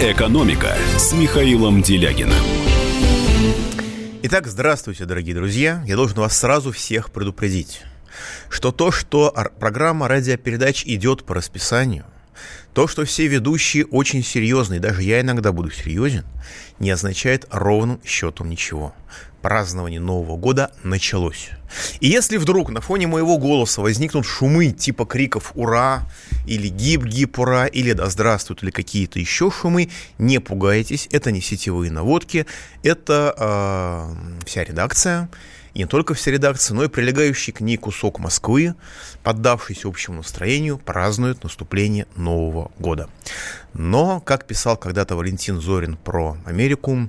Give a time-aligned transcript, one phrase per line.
[0.00, 2.32] «Экономика» с Михаилом Делягиным.
[4.22, 5.82] Итак, здравствуйте, дорогие друзья.
[5.88, 7.82] Я должен вас сразу всех предупредить,
[8.48, 12.04] что то, что программа радиопередач идет по расписанию,
[12.74, 16.24] то, что все ведущие очень серьезные, даже я иногда буду серьезен,
[16.78, 18.94] не означает ровным счетом ничего
[19.42, 21.50] празднование Нового года началось.
[22.00, 26.08] И если вдруг на фоне моего голоса возникнут шумы типа криков «Ура!»
[26.46, 31.90] или «Гип-гип, ура!» или «Да здравствуют!» или какие-то еще шумы, не пугайтесь, это не сетевые
[31.90, 32.46] наводки,
[32.82, 35.28] это э, вся редакция,
[35.74, 38.74] и не только вся редакция, но и прилегающий к ней кусок Москвы,
[39.22, 43.08] поддавшийся общему настроению, празднует наступление Нового года.
[43.74, 47.08] Но, как писал когда-то Валентин Зорин про Америку,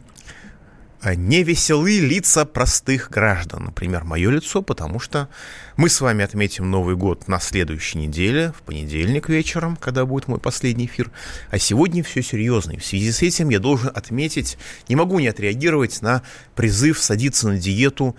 [1.02, 3.66] а не веселы лица простых граждан.
[3.66, 5.30] Например, мое лицо, потому что
[5.78, 10.40] мы с вами отметим Новый год на следующей неделе, в понедельник вечером, когда будет мой
[10.40, 11.12] последний эфир.
[11.52, 12.72] А сегодня все серьезно.
[12.72, 14.58] И в связи с этим я должен отметить,
[14.90, 16.22] не могу не отреагировать на
[16.56, 18.16] призыв садиться на диету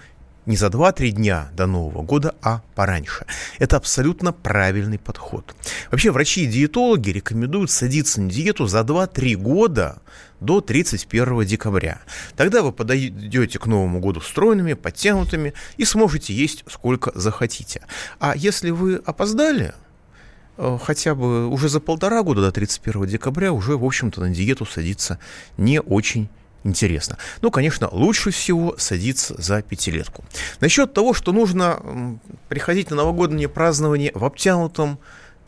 [0.47, 3.27] не за 2-3 дня до Нового года, а пораньше.
[3.59, 5.55] Это абсолютно правильный подход.
[5.91, 10.01] Вообще врачи и диетологи рекомендуют садиться на диету за 2-3 года
[10.41, 12.01] до 31 декабря.
[12.37, 17.83] Тогда вы подойдете к Новому году стройными, подтянутыми и сможете есть сколько захотите.
[18.19, 19.75] А если вы опоздали,
[20.57, 24.67] э, хотя бы уже за полтора года до 31 декабря уже, в общем-то, на диету
[24.67, 25.19] садиться
[25.57, 26.29] не очень
[26.65, 27.17] интересно.
[27.41, 30.25] Ну, конечно, лучше всего садиться за пятилетку.
[30.61, 32.19] Насчет того, что нужно
[32.49, 34.99] приходить на новогоднее празднование в обтянутом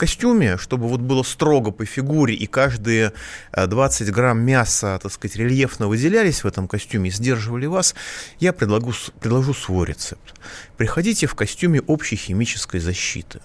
[0.03, 3.13] костюме, чтобы вот было строго по фигуре, и каждые
[3.53, 7.95] 20 э, грамм мяса, так сказать, рельефно выделялись в этом костюме и сдерживали вас,
[8.41, 10.35] я предлагу, предложу свой рецепт.
[10.77, 13.39] Приходите в костюме общей химической защиты.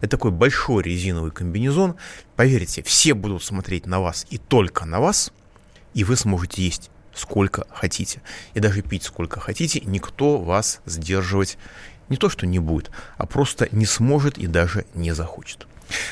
[0.00, 1.96] Это такой большой резиновый комбинезон.
[2.36, 5.30] Поверьте, все будут смотреть на вас и только на вас,
[5.92, 8.22] и вы сможете есть сколько хотите.
[8.54, 11.58] И даже пить сколько хотите, никто вас сдерживать
[12.08, 15.66] не то что не будет, а просто не сможет и даже не захочет.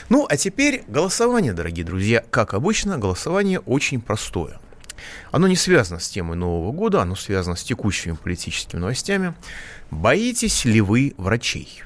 [0.09, 2.25] Ну, а теперь голосование, дорогие друзья.
[2.31, 4.59] Как обычно, голосование очень простое.
[5.31, 9.35] Оно не связано с темой Нового года, оно связано с текущими политическими новостями.
[9.91, 11.83] Боитесь ли вы врачей?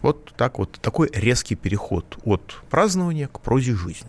[0.00, 4.08] Вот так вот, такой резкий переход от празднования к прозе жизни.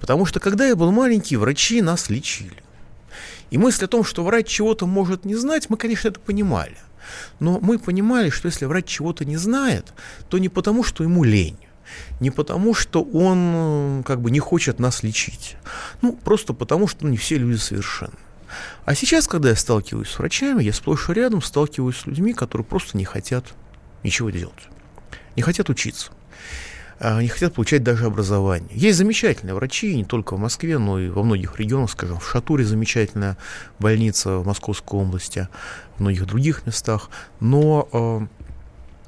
[0.00, 2.62] Потому что, когда я был маленький, врачи нас лечили.
[3.50, 6.76] И мысль о том, что врач чего-то может не знать, мы, конечно, это понимали.
[7.40, 9.92] Но мы понимали, что если врач чего-то не знает,
[10.28, 11.58] то не потому, что ему лень,
[12.20, 15.56] не потому, что он как бы не хочет нас лечить.
[16.02, 18.18] Ну, просто потому, что не все люди совершенны.
[18.84, 22.64] А сейчас, когда я сталкиваюсь с врачами, я сплошь и рядом сталкиваюсь с людьми, которые
[22.64, 23.44] просто не хотят
[24.02, 24.68] ничего делать,
[25.36, 26.12] не хотят учиться
[27.00, 28.70] не хотят получать даже образование.
[28.72, 32.64] Есть замечательные врачи, не только в Москве, но и во многих регионах, скажем, в Шатуре
[32.64, 33.36] замечательная
[33.78, 35.48] больница в Московской области,
[35.96, 37.10] в многих других местах.
[37.40, 38.26] Но э,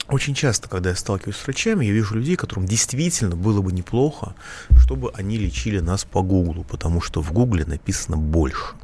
[0.09, 4.35] очень часто, когда я сталкиваюсь с врачами, я вижу людей, которым действительно было бы неплохо,
[4.77, 8.75] чтобы они лечили нас по Гуглу, потому что в Гугле написано больше.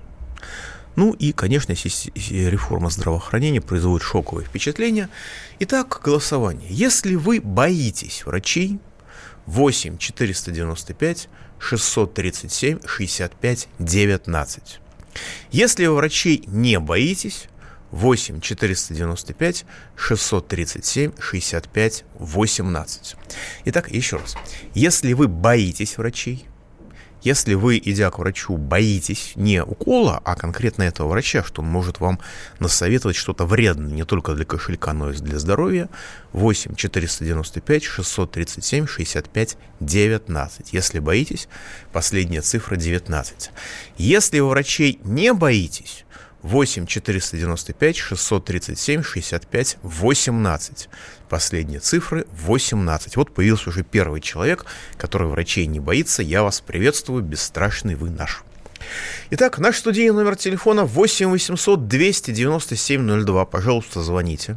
[0.96, 5.08] Ну и, конечно, реформа здравоохранения производит шоковое впечатление.
[5.58, 6.68] Итак, голосование.
[6.70, 8.78] Если вы боитесь врачей,
[9.46, 14.80] 8 495 637 65 19.
[15.50, 17.48] Если вы врачей не боитесь,
[17.90, 19.64] 8 495
[19.96, 23.16] 637 65 18.
[23.66, 24.36] Итак, еще раз.
[24.74, 26.46] Если вы боитесь врачей,
[27.26, 31.98] если вы, идя к врачу, боитесь не укола, а конкретно этого врача, что он может
[31.98, 32.20] вам
[32.60, 35.88] насоветовать что-то вредное не только для кошелька, но и для здоровья,
[36.34, 40.72] 8 495 637 65 19.
[40.72, 41.48] Если боитесь,
[41.92, 43.50] последняя цифра 19.
[43.98, 46.04] Если вы врачей не боитесь,
[46.42, 50.88] 8 495 637 65 18.
[51.28, 53.16] Последние цифры 18.
[53.16, 54.64] Вот появился уже первый человек,
[54.96, 56.22] который врачей не боится.
[56.22, 58.44] Я вас приветствую, бесстрашный вы наш.
[59.30, 63.44] Итак, наш студийный номер телефона 8 800 297 02.
[63.46, 64.56] Пожалуйста, звоните.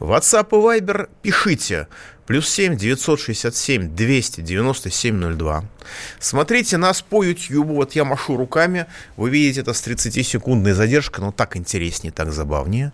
[0.00, 1.86] WhatsApp и Viber пишите.
[2.26, 5.64] Плюс 7 967 297 02.
[6.18, 7.66] Смотрите нас по YouTube.
[7.66, 8.86] Вот я машу руками.
[9.16, 12.92] Вы видите это с 30-секундной задержкой, но так интереснее, так забавнее.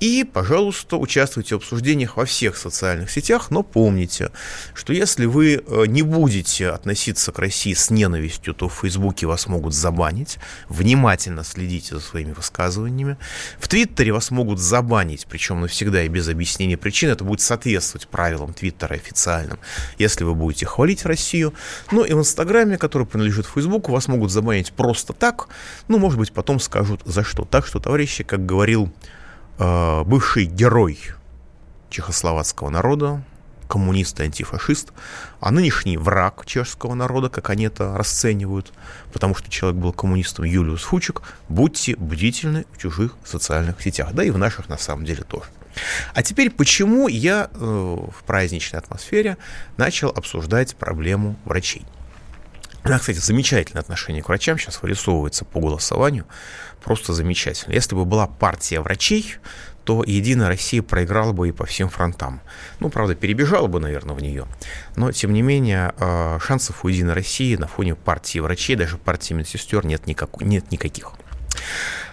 [0.00, 4.30] И, пожалуйста, участвуйте в обсуждениях во всех социальных сетях, но помните,
[4.74, 9.46] что если вы э, не будете относиться к России с ненавистью, то в Фейсбуке вас
[9.46, 10.38] могут забанить.
[10.68, 13.16] Внимательно следите за своими высказываниями.
[13.58, 17.08] В Твиттере вас могут забанить, причем навсегда и без объяснения причин.
[17.08, 19.58] Это будет соответствовать правилам Твиттера официальным,
[19.98, 21.54] если вы будете хвалить Россию.
[21.90, 25.48] Ну и в Инстаграме, который принадлежит Фейсбуку, вас могут забанить просто так.
[25.88, 27.46] Ну, может быть, потом скажут за что.
[27.46, 28.92] Так что, товарищи, как говорил
[29.58, 30.98] бывший герой
[31.90, 33.22] чехословацкого народа,
[33.68, 34.92] коммунист и антифашист,
[35.40, 38.72] а нынешний враг чешского народа, как они это расценивают,
[39.12, 44.30] потому что человек был коммунистом Юлиус Фучик, будьте бдительны в чужих социальных сетях, да и
[44.30, 45.46] в наших на самом деле тоже.
[46.14, 49.36] А теперь, почему я э, в праздничной атмосфере
[49.76, 51.84] начал обсуждать проблему врачей?
[52.86, 56.24] У меня, кстати, замечательное отношение к врачам сейчас вырисовывается по голосованию.
[56.84, 57.72] Просто замечательно.
[57.72, 59.38] Если бы была партия врачей,
[59.82, 62.40] то Единая Россия проиграла бы и по всем фронтам.
[62.78, 64.46] Ну, правда, перебежала бы, наверное, в нее.
[64.94, 69.34] Но, тем не менее, э, шансов у Единой России на фоне партии врачей, даже партии
[69.34, 71.14] медсестер нет, никак, нет никаких.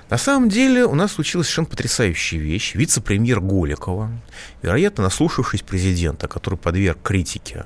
[0.09, 2.73] На самом деле у нас случилась совершенно потрясающая вещь.
[2.73, 4.09] Вице-премьер Голикова,
[4.63, 7.65] вероятно, наслушавшись президента, который подверг критике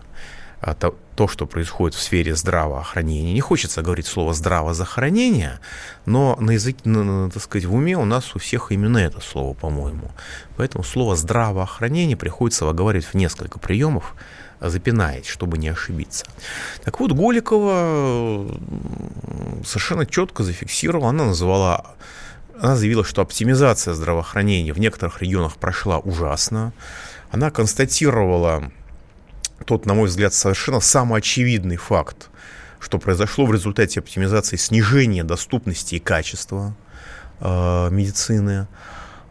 [0.61, 3.33] то, то, что происходит в сфере здравоохранения.
[3.33, 5.59] Не хочется говорить слово здравоохранение,
[6.05, 9.53] но на языке, на, так сказать, в уме у нас у всех именно это слово,
[9.53, 10.11] по-моему.
[10.57, 14.15] Поэтому слово здравоохранение приходится выговаривать в несколько приемов,
[14.59, 16.25] запинаясь, чтобы не ошибиться.
[16.83, 18.47] Так вот, Голикова
[19.63, 21.95] совершенно четко зафиксировала, она называла
[22.59, 26.73] она заявила, что оптимизация здравоохранения в некоторых регионах прошла ужасно.
[27.29, 28.71] Она констатировала
[29.65, 32.29] тот, на мой взгляд, совершенно самый очевидный факт,
[32.79, 36.75] что произошло в результате оптимизации снижения доступности и качества
[37.39, 38.67] э, медицины.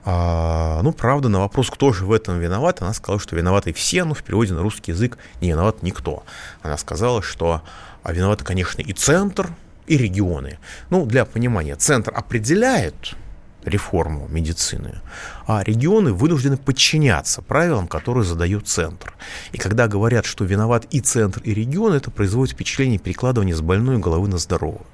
[0.04, 4.04] А, ну, правда, на вопрос, кто же в этом виноват, она сказала, что виноваты все,
[4.04, 6.22] но в переводе на русский язык не виноват никто.
[6.62, 7.62] Она сказала, что
[8.02, 9.50] а, виноваты, конечно, и центр,
[9.86, 10.58] и регионы.
[10.90, 13.16] Ну, для понимания, центр определяет
[13.66, 15.00] реформу медицины,
[15.46, 19.14] а регионы вынуждены подчиняться правилам, которые задает центр.
[19.52, 23.98] И когда говорят, что виноват и центр, и регион, это производит впечатление перекладывания с больной
[23.98, 24.86] головы на здоровую.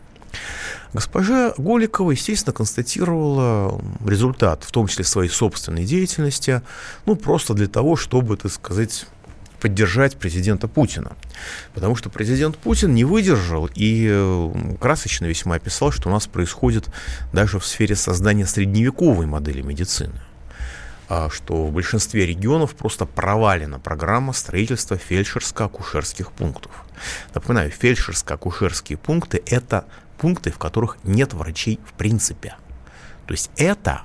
[0.92, 6.60] Госпожа Голикова, естественно, констатировала результат, в том числе своей собственной деятельности,
[7.06, 9.06] ну, просто для того, чтобы, так сказать,
[9.62, 11.12] поддержать президента Путина.
[11.72, 14.50] Потому что президент Путин не выдержал и
[14.80, 16.88] красочно весьма описал, что у нас происходит
[17.32, 20.20] даже в сфере создания средневековой модели медицины
[21.08, 26.72] а что в большинстве регионов просто провалена программа строительства фельдшерско-акушерских пунктов.
[27.34, 29.84] Напоминаю, фельдшерско-акушерские пункты– это
[30.16, 32.54] пункты, в которых нет врачей в принципе.
[33.26, 34.02] То есть это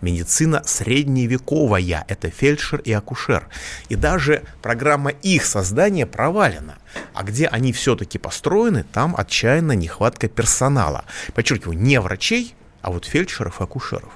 [0.00, 3.48] медицина средневековая, это фельдшер и акушер.
[3.88, 6.78] И даже программа их создания провалена.
[7.14, 11.04] А где они все-таки построены, там отчаянно нехватка персонала.
[11.34, 14.12] Подчеркиваю, не врачей, а вот фельдшеров и акушеров.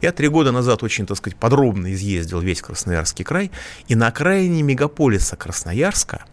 [0.00, 3.50] Я три года назад очень, так сказать, подробно изъездил весь Красноярский край,
[3.88, 6.24] и на окраине мегаполиса Красноярска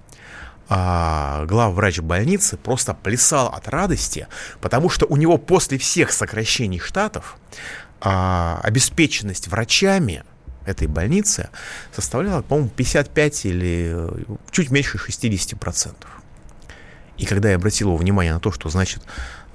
[0.70, 4.28] а, главврач больницы просто плясал от радости,
[4.60, 7.38] потому что у него после всех сокращений штатов
[8.02, 10.24] а, обеспеченность врачами
[10.66, 11.50] этой больницы
[11.94, 15.96] составляла, по-моему, 55 или э, чуть меньше 60%.
[17.18, 19.02] И когда я обратил его внимание на то, что значит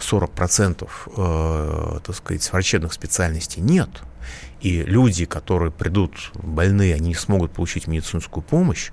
[0.00, 3.90] 40% э, так сказать, врачебных специальностей нет,
[4.60, 8.90] и люди, которые придут больные, они не смогут получить медицинскую помощь,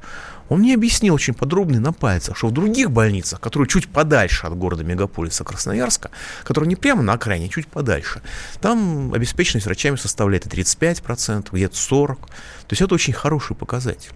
[0.50, 4.48] он мне объяснил очень подробно и на пальцах, что в других больницах, которые чуть подальше
[4.48, 6.09] от города мегаполиса Красноярска,
[6.44, 8.21] которые не прямо на окраине, а чуть подальше,
[8.59, 12.16] там обеспеченность врачами составляет и 35%, где-то 40%.
[12.16, 14.12] То есть это очень хороший показатель.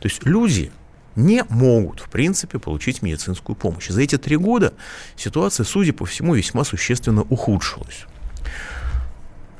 [0.00, 0.70] То есть люди
[1.16, 3.88] не могут, в принципе, получить медицинскую помощь.
[3.88, 4.74] За эти три года
[5.16, 8.06] ситуация, судя по всему, весьма существенно ухудшилась.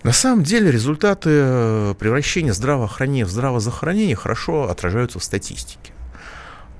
[0.02, 5.92] На самом деле результаты э, превращения здравоохранения в здравозахоронение хорошо отражаются в статистике.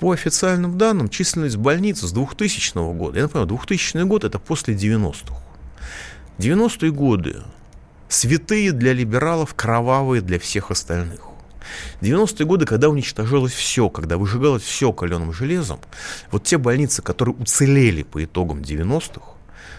[0.00, 5.37] По официальным данным, численность больниц с 2000 года, я напомню, 2000 год это после 90-х.
[6.38, 7.42] 90-е годы
[8.09, 11.21] святые для либералов, кровавые для всех остальных.
[12.00, 15.80] 90-е годы, когда уничтожалось все, когда выжигалось все каленым железом,
[16.30, 19.21] вот те больницы, которые уцелели по итогам 90-х,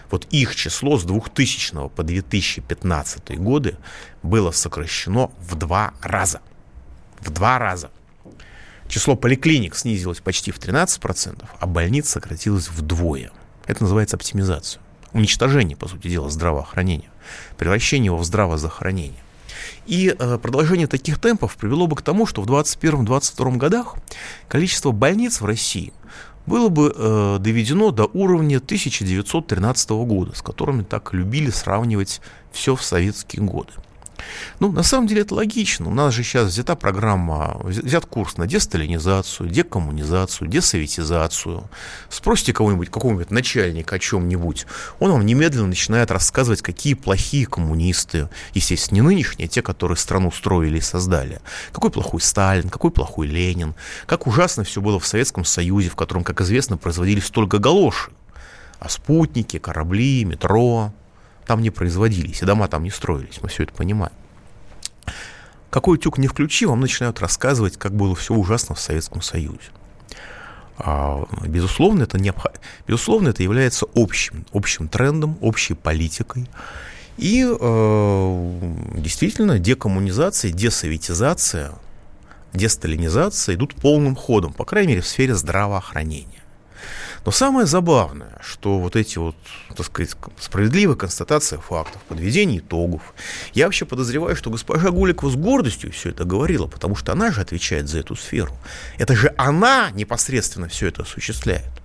[0.08, 3.76] вот их число с 2000 по 2015 годы
[4.22, 6.40] было сокращено в два раза.
[7.20, 7.90] В два раза.
[8.92, 13.30] Число поликлиник снизилось почти в 13%, а больниц сократилось вдвое.
[13.66, 14.82] Это называется оптимизация.
[15.14, 17.08] Уничтожение, по сути дела, здравоохранения.
[17.56, 19.22] Превращение его в здравозахоронение.
[19.86, 23.96] И э, продолжение таких темпов привело бы к тому, что в 2021-2022 годах
[24.46, 25.94] количество больниц в России
[26.44, 32.20] было бы э, доведено до уровня 1913 года, с которыми так любили сравнивать
[32.52, 33.72] все в советские годы.
[34.60, 35.88] Ну, на самом деле это логично.
[35.88, 41.68] У нас же сейчас взята программа, взят курс на десталинизацию, декоммунизацию, десоветизацию.
[42.08, 44.66] Спросите кого-нибудь, какого-нибудь начальника о чем-нибудь,
[45.00, 48.28] он вам немедленно начинает рассказывать, какие плохие коммунисты.
[48.54, 51.40] Естественно, не нынешние, а те, которые страну строили и создали.
[51.72, 53.74] Какой плохой Сталин, какой плохой Ленин,
[54.06, 58.10] как ужасно все было в Советском Союзе, в котором, как известно, производились только галоши.
[58.78, 60.92] А спутники, корабли, метро,
[61.46, 64.14] там не производились, и дома там не строились, мы все это понимаем.
[65.70, 69.70] Какой тюк не включи, вам начинают рассказывать, как было все ужасно в Советском Союзе.
[70.76, 72.46] А, безусловно, это необх...
[72.86, 76.48] безусловно, это является общим, общим трендом, общей политикой.
[77.18, 78.60] И э,
[78.96, 81.72] действительно, декоммунизация, десоветизация,
[82.52, 86.42] десталинизация идут полным ходом, по крайней мере, в сфере здравоохранения.
[87.24, 89.36] Но самое забавное, что вот эти вот,
[89.76, 93.14] так сказать, справедливая констатация фактов, подведение итогов.
[93.54, 97.40] Я вообще подозреваю, что госпожа Гуликова с гордостью все это говорила, потому что она же
[97.40, 98.52] отвечает за эту сферу.
[98.98, 101.81] Это же она непосредственно все это осуществляет.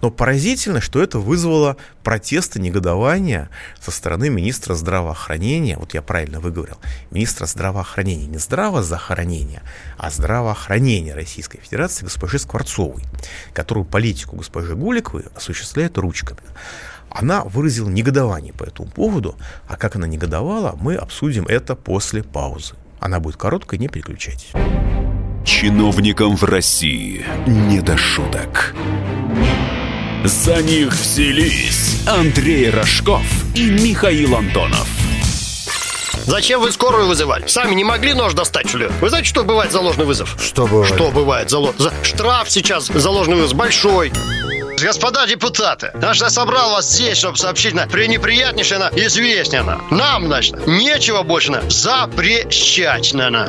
[0.00, 3.48] Но поразительно, что это вызвало протесты, негодование
[3.80, 6.78] со стороны министра здравоохранения, вот я правильно выговорил,
[7.10, 9.62] министра здравоохранения, не здравоохранения,
[9.98, 13.02] а здравоохранения Российской Федерации госпожи Скворцовой,
[13.52, 16.40] которую политику госпожи Гуликовой осуществляет ручками.
[17.10, 19.36] Она выразила негодование по этому поводу,
[19.68, 22.74] а как она негодовала, мы обсудим это после паузы.
[23.00, 24.52] Она будет короткой, не переключайтесь.
[25.46, 28.74] Чиновникам в России не до шуток.
[30.24, 33.22] За них взялись Андрей Рожков
[33.54, 34.88] и Михаил Антонов.
[36.26, 37.46] Зачем вы скорую вызывали?
[37.46, 38.88] Сами не могли нож достать, что ли?
[39.00, 40.36] Вы знаете, что бывает за ложный вызов?
[40.42, 40.92] Что бывает?
[40.92, 41.92] Что бывает за, за...
[42.02, 44.12] Штраф сейчас за ложный вызов большой.
[44.82, 49.80] Господа депутаты, наш я собрал вас здесь, чтобы сообщить на пренеприятнейшее на известнее на.
[49.90, 53.48] Нам, значит, нечего больше на запрещать на.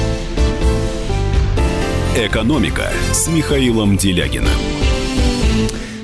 [2.13, 4.49] «Экономика» с Михаилом Делягиным.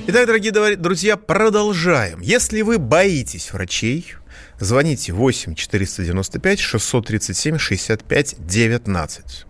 [0.07, 2.21] Итак, дорогие друзья, продолжаем.
[2.21, 4.13] Если вы боитесь врачей,
[4.57, 9.45] звоните 8 495 637 65 19.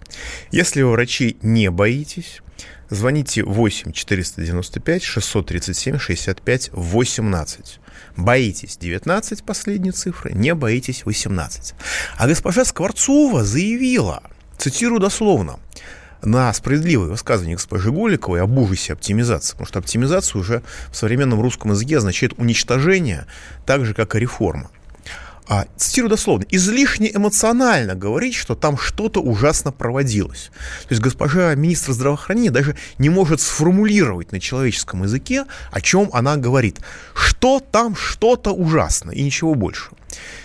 [0.49, 2.41] Если вы врачей не боитесь,
[2.89, 7.79] звоните 8 495 637 65 18.
[8.15, 11.75] Боитесь 19 последней цифры, не боитесь 18.
[12.17, 14.23] А госпожа Скворцова заявила,
[14.57, 15.59] цитирую дословно,
[16.23, 21.71] на справедливое высказывание госпожи Голиковой об ужасе оптимизации, потому что оптимизация уже в современном русском
[21.71, 23.25] языке означает уничтожение,
[23.65, 24.69] так же, как и реформа.
[25.49, 30.51] А, цитирую дословно, излишне эмоционально говорить, что там что-то ужасно проводилось.
[30.83, 36.35] То есть госпожа министр здравоохранения даже не может сформулировать на человеческом языке, о чем она
[36.35, 36.81] говорит.
[37.15, 39.91] Что там что-то ужасно и ничего больше.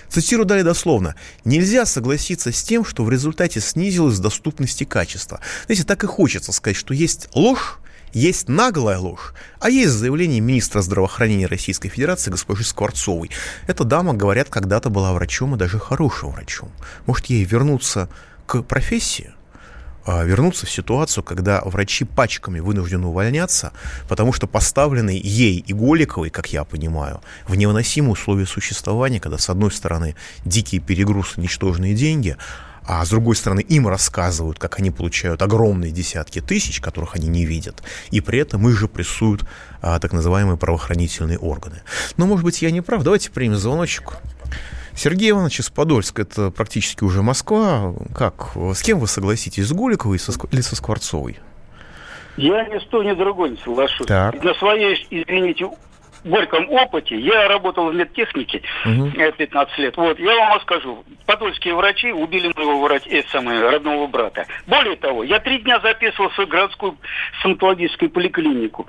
[0.09, 1.15] Цитирую далее дословно.
[1.45, 5.41] «Нельзя согласиться с тем, что в результате снизилась доступность и качество».
[5.67, 7.79] Знаете, так и хочется сказать, что есть ложь,
[8.13, 13.31] есть наглая ложь, а есть заявление министра здравоохранения Российской Федерации госпожи Скворцовой.
[13.67, 16.71] Эта дама, говорят, когда-то была врачом и даже хорошим врачом.
[17.07, 18.11] Может, ей вернуться
[18.47, 19.33] к профессии?
[20.05, 23.73] А, вернуться в ситуацию, когда врачи пачками вынуждены увольняться,
[24.09, 29.49] потому что поставлены ей и Голиковой, как я понимаю, в невыносимые условия существования, когда, с
[29.49, 32.37] одной стороны, дикие перегрузы, ничтожные деньги,
[32.85, 37.45] а с другой стороны, им рассказывают, как они получают огромные десятки тысяч, которых они не
[37.45, 37.81] видят,
[38.11, 39.45] и при этом их же прессуют
[39.81, 41.83] а, так называемые правоохранительные органы.
[42.17, 43.05] Но, может быть, я не прав.
[43.05, 44.19] Давайте примем звоночек.
[44.95, 47.95] Сергей Иванович из Подольска, это практически уже Москва.
[48.15, 51.39] Как, с кем вы согласитесь, с Голиковой или со Скворцовой?
[52.37, 54.07] Я ни с той, ни другой не соглашусь.
[54.07, 54.43] Так.
[54.43, 55.69] На своей, извините,
[56.25, 59.11] горьком опыте, я работал в медтехнике угу.
[59.11, 59.97] 15 лет.
[59.97, 64.47] Вот, я вам скажу, подольские врачи убили моего врача, это самое, родного брата.
[64.67, 66.97] Более того, я три дня записывался в городскую
[67.41, 68.87] стоматологическую поликлинику.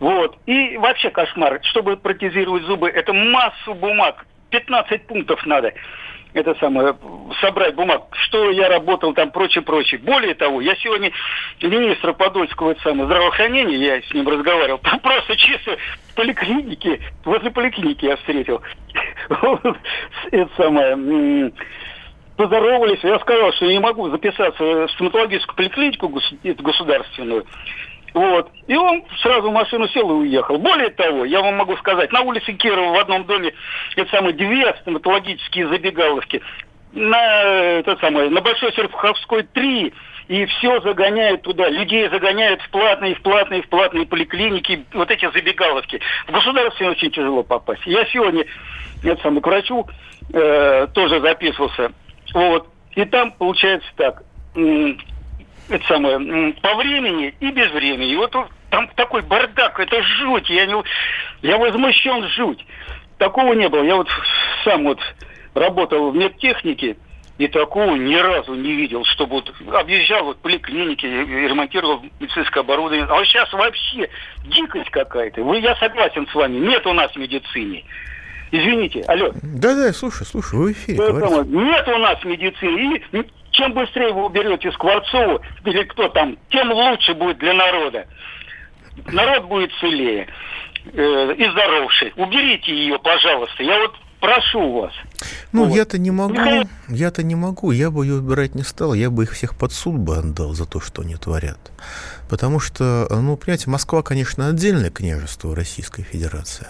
[0.00, 0.38] Вот.
[0.46, 1.60] И вообще кошмар.
[1.62, 4.26] Чтобы протезировать зубы, это массу бумаг.
[4.50, 5.72] 15 пунктов надо.
[6.34, 6.96] это самое,
[7.40, 10.00] собрать бумаг, что я работал там, прочее, прочее.
[10.00, 11.10] Более того, я сегодня
[11.60, 15.76] министра Подольского это самое, здравоохранения, я с ним разговаривал, просто чисто
[16.10, 18.62] в поликлинике, возле поликлиники я встретил.
[20.30, 21.52] Это самое,
[22.36, 26.08] поздоровались, я сказал, что я не могу записаться в стоматологическую поликлинику
[26.42, 27.44] государственную.
[28.14, 28.50] Вот.
[28.66, 30.58] И он сразу в машину сел и уехал.
[30.58, 33.52] Более того, я вам могу сказать, на улице Кирова в одном доме
[33.96, 36.40] это самые две стоматологические забегаловки.
[36.92, 37.42] На,
[37.78, 39.92] это самое, на Большой Серпуховской три
[40.26, 41.68] и все загоняют туда.
[41.68, 46.00] Людей загоняют в платные, в платные, в платные поликлиники, вот эти забегаловки.
[46.26, 47.82] В государстве очень тяжело попасть.
[47.84, 48.44] Я сегодня
[49.02, 49.86] это самое, к врачу
[50.32, 51.92] э, тоже записывался.
[52.32, 52.68] Вот.
[52.94, 54.22] И там получается так
[55.70, 58.12] это самое, по времени и без времени.
[58.12, 58.34] И вот
[58.70, 60.50] там такой бардак, это жуть.
[60.50, 60.74] Я, не,
[61.42, 62.64] я возмущен жуть.
[63.18, 63.82] Такого не было.
[63.82, 64.08] Я вот
[64.64, 64.98] сам вот
[65.54, 66.96] работал в медтехнике,
[67.38, 73.06] и такого ни разу не видел, чтобы вот объезжал вот поликлиники, ремонтировал медицинское оборудование.
[73.06, 74.10] А вот сейчас вообще
[74.44, 75.42] дикость какая-то.
[75.42, 77.84] Вы, я согласен с вами, нет у нас в медицине.
[78.52, 79.30] Извините, алло.
[79.42, 80.98] Да-да, слушай, слушай, вы в эфире.
[80.98, 83.00] Нет у нас медицины.
[83.12, 88.06] И чем быстрее вы уберете Скворцову или кто там, тем лучше будет для народа.
[89.06, 90.28] Народ будет целее
[90.92, 92.12] э, и здоровше.
[92.16, 93.62] Уберите ее, пожалуйста.
[93.62, 94.92] Я вот прошу вас.
[95.52, 95.74] Ну, вот.
[95.74, 99.32] я-то не могу, я-то не могу, я бы ее убирать не стал, я бы их
[99.32, 101.58] всех под суд бы отдал за то, что они творят.
[102.30, 106.68] Потому что, ну, понимаете, Москва, конечно, отдельное княжество Российской Федерации,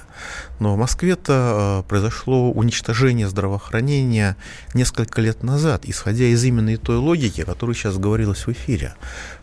[0.58, 4.38] но в Москве-то э, произошло уничтожение здравоохранения
[4.72, 8.94] несколько лет назад, исходя из именно той логики, которая сейчас говорилась в эфире.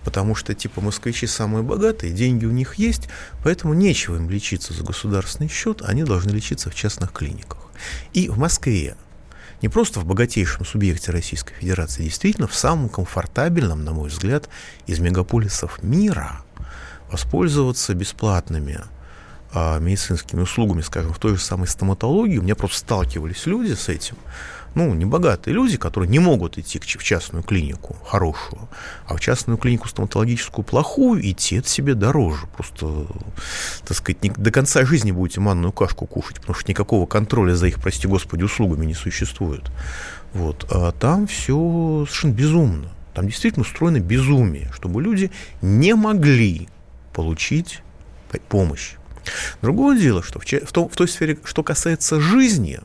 [0.03, 3.09] Потому что, типа, москвичи самые богатые, деньги у них есть,
[3.43, 7.59] поэтому нечего им лечиться за государственный счет, они должны лечиться в частных клиниках.
[8.13, 8.95] И в Москве
[9.61, 14.49] не просто в богатейшем субъекте Российской Федерации, действительно в самом комфортабельном, на мой взгляд,
[14.85, 16.41] из мегаполисов мира
[17.11, 18.81] воспользоваться бесплатными
[19.53, 22.37] а, медицинскими услугами, скажем, в той же самой стоматологии.
[22.37, 24.17] У меня просто сталкивались люди с этим
[24.77, 28.69] ну, не богатые люди, которые не могут идти в частную клинику хорошую,
[29.07, 32.45] а в частную клинику стоматологическую плохую идти, это себе дороже.
[32.55, 33.07] Просто,
[33.85, 37.67] так сказать, не, до конца жизни будете манную кашку кушать, потому что никакого контроля за
[37.67, 39.63] их, прости господи, услугами не существует.
[40.33, 40.67] Вот.
[40.69, 42.89] А там все совершенно безумно.
[43.15, 45.31] Там действительно устроено безумие, чтобы люди
[45.63, 46.69] не могли
[47.13, 47.81] получить
[48.47, 48.93] помощь.
[49.63, 52.79] Другое дело, что в, в, том, в той сфере, что касается жизни,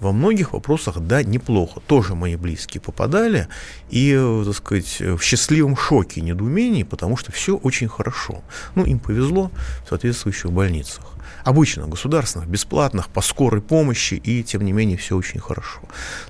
[0.00, 1.80] во многих вопросах, да, неплохо.
[1.80, 3.48] Тоже мои близкие попадали
[3.90, 8.42] и, так сказать, в счастливом шоке, недоумении, потому что все очень хорошо.
[8.74, 9.50] Ну, им повезло
[9.84, 11.04] в соответствующих больницах.
[11.44, 15.80] Обычно государственных, бесплатных, по скорой помощи, и, тем не менее, все очень хорошо.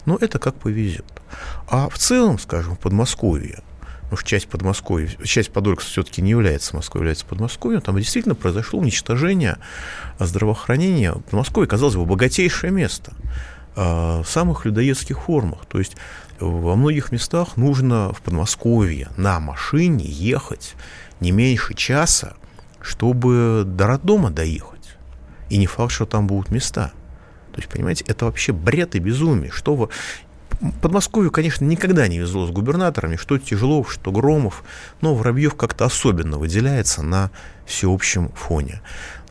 [0.06, 1.04] Но это как повезет.
[1.68, 3.62] А в целом, скажем, в Подмосковье,
[4.12, 8.78] потому что часть Подмосковья, часть Подольска все-таки не является Москвой, является Подмосковьем, там действительно произошло
[8.78, 9.56] уничтожение
[10.18, 11.12] здравоохранения.
[11.14, 13.14] Подмосковье, казалось бы, богатейшее место
[13.74, 15.64] в самых людоедских формах.
[15.64, 15.96] То есть
[16.38, 20.74] во многих местах нужно в Подмосковье на машине ехать
[21.20, 22.34] не меньше часа,
[22.82, 24.98] чтобы до роддома доехать.
[25.48, 26.92] И не факт, что там будут места.
[27.52, 29.50] То есть, понимаете, это вообще бред и безумие.
[29.50, 29.88] Что вы...
[30.80, 34.62] Подмосковью, конечно, никогда не везло с губернаторами, что Тяжелов, что Громов,
[35.00, 37.32] но Воробьев как-то особенно выделяется на
[37.66, 38.80] всеобщем фоне.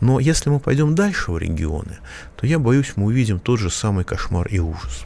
[0.02, 2.00] Но если мы пойдем дальше в регионы,
[2.36, 5.06] то я боюсь, мы увидим тот же самый кошмар и ужас.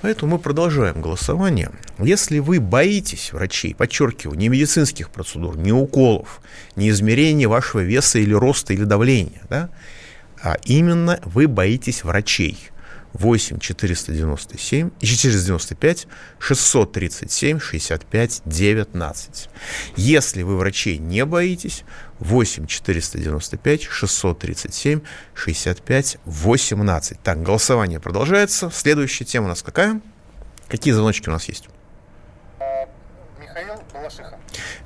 [0.00, 1.70] Поэтому мы продолжаем голосование.
[2.00, 6.40] Если вы боитесь врачей, подчеркиваю, не медицинских процедур, не уколов,
[6.74, 9.68] не измерения вашего веса или роста или давления, да,
[10.42, 12.58] а именно вы боитесь врачей–
[13.14, 16.06] 8 497 495
[16.38, 19.48] 637 65 19.
[19.96, 21.84] Если вы врачей не боитесь,
[22.20, 25.00] 8 495 637
[25.34, 27.20] 65 18.
[27.22, 28.70] Так, голосование продолжается.
[28.70, 30.00] Следующая тема у нас какая?
[30.68, 31.68] Какие звоночки у нас есть?
[33.38, 34.38] Михаил Балашиха.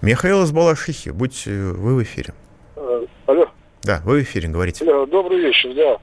[0.02, 1.10] Михаил из Балашихи.
[1.10, 2.34] Будьте вы в эфире.
[2.74, 3.48] Э, алло.
[3.82, 4.84] Да, вы в эфире, говорите.
[4.84, 5.98] Алло, добрый вечер, да.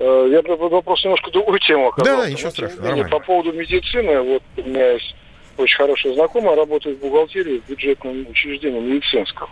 [0.00, 2.22] Э, я вопрос немножко другую тему оказался.
[2.22, 3.08] Да, ничего страшного, нормально.
[3.10, 5.14] По поводу медицины, вот у меня есть
[5.58, 9.50] очень хорошая знакомая, работает в бухгалтерии в бюджетном учреждении медицинском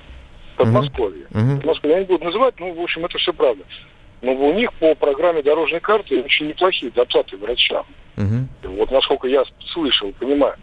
[0.55, 1.27] в Подмосковье.
[1.31, 1.57] Uh-huh.
[1.59, 1.97] Подмосковье.
[1.97, 3.63] Я не буду называть, но, в общем, это все правда.
[4.23, 7.85] Но у них по программе дорожной карты очень неплохие доплаты врачам.
[8.17, 8.47] Uh-huh.
[8.63, 10.57] Вот насколько я слышал, понимаю.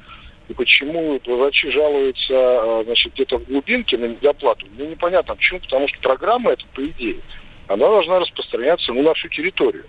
[0.47, 5.35] И почему врачи жалуются, а, значит, где-то в глубинке на недоплату, мне непонятно.
[5.35, 5.59] Почему?
[5.59, 7.21] Потому что программа эта, по идее,
[7.67, 9.85] она должна распространяться ну, на всю территорию.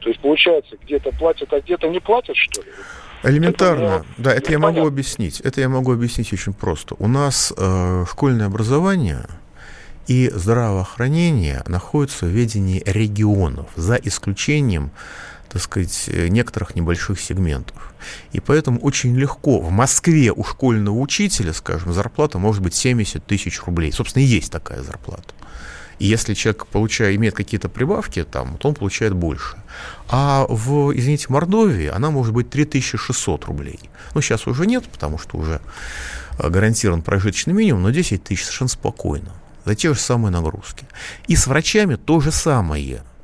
[0.00, 2.68] То есть, получается, где-то платят, а где-то не платят, что ли?
[3.24, 5.40] Элементарно, да, это я могу объяснить.
[5.40, 6.94] Это я могу объяснить очень просто.
[6.98, 9.26] У нас э, школьное образование
[10.06, 14.92] и здравоохранение находятся в ведении регионов, за исключением
[15.48, 17.94] так сказать, некоторых небольших сегментов.
[18.32, 23.62] И поэтому очень легко в Москве у школьного учителя, скажем, зарплата может быть 70 тысяч
[23.62, 23.92] рублей.
[23.92, 25.34] Собственно, и есть такая зарплата.
[25.98, 29.56] И если человек получает, имеет какие-то прибавки, там, то он получает больше.
[30.08, 33.80] А в, извините, Мордовии она может быть 3600 рублей.
[34.14, 35.60] Ну, сейчас уже нет, потому что уже
[36.38, 39.32] э, гарантирован прожиточный минимум, но 10 тысяч совершенно спокойно
[39.64, 40.86] за те же самые нагрузки.
[41.26, 43.02] И с врачами то же самое–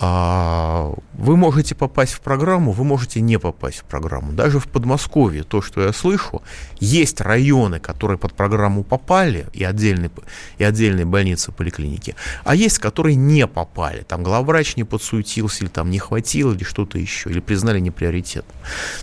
[0.00, 4.32] вы можете попасть в программу, вы можете не попасть в программу.
[4.32, 6.42] Даже в Подмосковье, то, что я слышу,
[6.78, 10.10] есть районы, которые под программу попали, и отдельные,
[10.58, 14.02] и отдельные больницы, поликлиники, а есть, которые не попали.
[14.02, 18.56] Там главврач не подсуетился, или там не хватило, или что-то еще, или признали неприоритетным.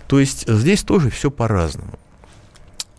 [0.06, 1.98] То есть здесь тоже все по-разному.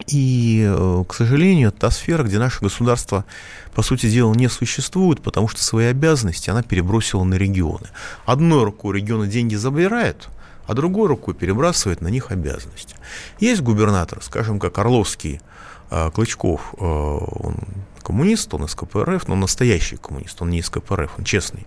[0.05, 3.25] И, э, к сожалению, та сфера, где наше государство,
[3.73, 7.87] по сути дела, не существует, потому что свои обязанности она перебросила на регионы.
[8.25, 10.29] Одной рукой регионы деньги забирают,
[10.67, 12.95] а другой рукой перебрасывает на них обязанности.
[13.39, 15.41] Есть губернатор, скажем, как Орловский,
[15.89, 17.55] э, Клычков, э, он
[18.03, 21.65] коммунист, он из КПРФ, но настоящий коммунист, он не из КПРФ, он честный.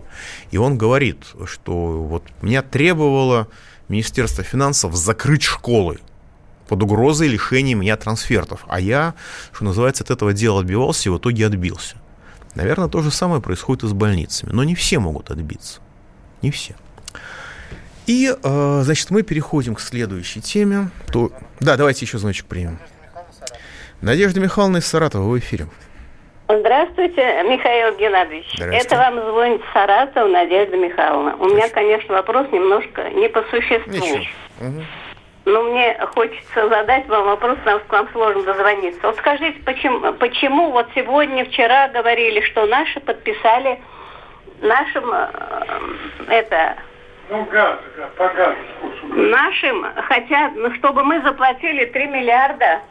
[0.49, 3.47] И он говорит, что вот меня требовало
[3.89, 5.99] Министерство финансов закрыть школы
[6.71, 8.63] под угрозой лишения меня трансфертов.
[8.69, 9.13] А я,
[9.51, 11.97] что называется, от этого дела отбивался и в итоге отбился.
[12.55, 14.53] Наверное, то же самое происходит и с больницами.
[14.53, 15.81] Но не все могут отбиться.
[16.41, 16.75] Не все.
[18.07, 20.91] И, э, значит, мы переходим к следующей теме.
[21.11, 21.33] То...
[21.59, 22.79] Да, давайте еще звоночек примем.
[23.99, 25.67] Надежда Михайловна из Саратова в эфире.
[26.47, 28.45] Здравствуйте, Михаил Геннадьевич.
[28.53, 28.85] Здравствуйте.
[28.85, 31.35] Это вам звонит Саратов Надежда Михайловна.
[31.35, 33.91] У меня, конечно, вопрос немножко не по существу.
[33.91, 34.23] Ничего.
[34.61, 34.85] Угу.
[35.45, 38.99] Но мне хочется задать вам вопрос, нам к вам сложно дозвониться.
[39.03, 43.79] Вот скажите, почему, почему вот сегодня, вчера говорили, что наши подписали
[44.61, 45.27] нашим э,
[46.27, 46.75] это
[47.29, 47.79] ну, газ,
[48.17, 48.57] по газу.
[49.03, 52.81] Нашим хотят, ну, чтобы мы заплатили 3 миллиарда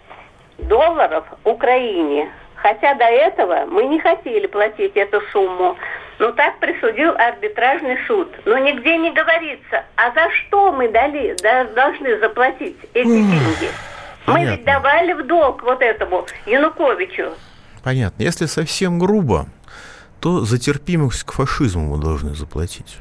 [0.59, 2.31] долларов Украине.
[2.57, 5.77] Хотя до этого мы не хотели платить эту сумму.
[6.21, 8.29] Но так присудил арбитражный суд.
[8.45, 11.35] Но нигде не говорится, а за что мы дали,
[11.75, 13.71] должны заплатить эти деньги.
[14.27, 17.33] Мы ведь давали в долг вот этому Януковичу.
[17.83, 18.23] Понятно.
[18.23, 19.47] Если совсем грубо,
[20.21, 22.99] то за терпимость к фашизму мы должны заплатить.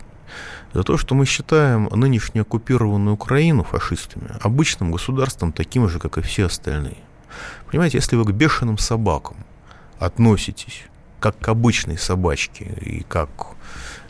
[0.72, 6.22] За то, что мы считаем нынешнюю оккупированную Украину фашистами, обычным государством, таким же, как и
[6.22, 7.00] все остальные.
[7.70, 9.36] Понимаете, если вы к бешеным собакам
[10.00, 10.86] относитесь
[11.20, 13.30] как к обычной собачке и как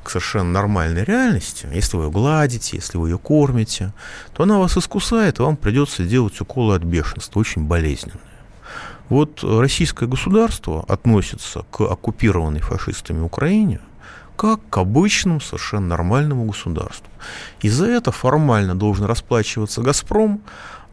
[0.04, 3.94] к совершенно нормальной реальности, если вы ее гладите, если вы ее кормите,
[4.34, 8.20] то она вас искусает, и вам придется делать уколы от бешенства, очень болезненные.
[9.10, 13.82] Вот российское государство относится к оккупированной фашистами Украине
[14.36, 17.10] как к обычному, совершенно нормальному государству.
[17.62, 20.42] И за это формально должен расплачиваться «Газпром»,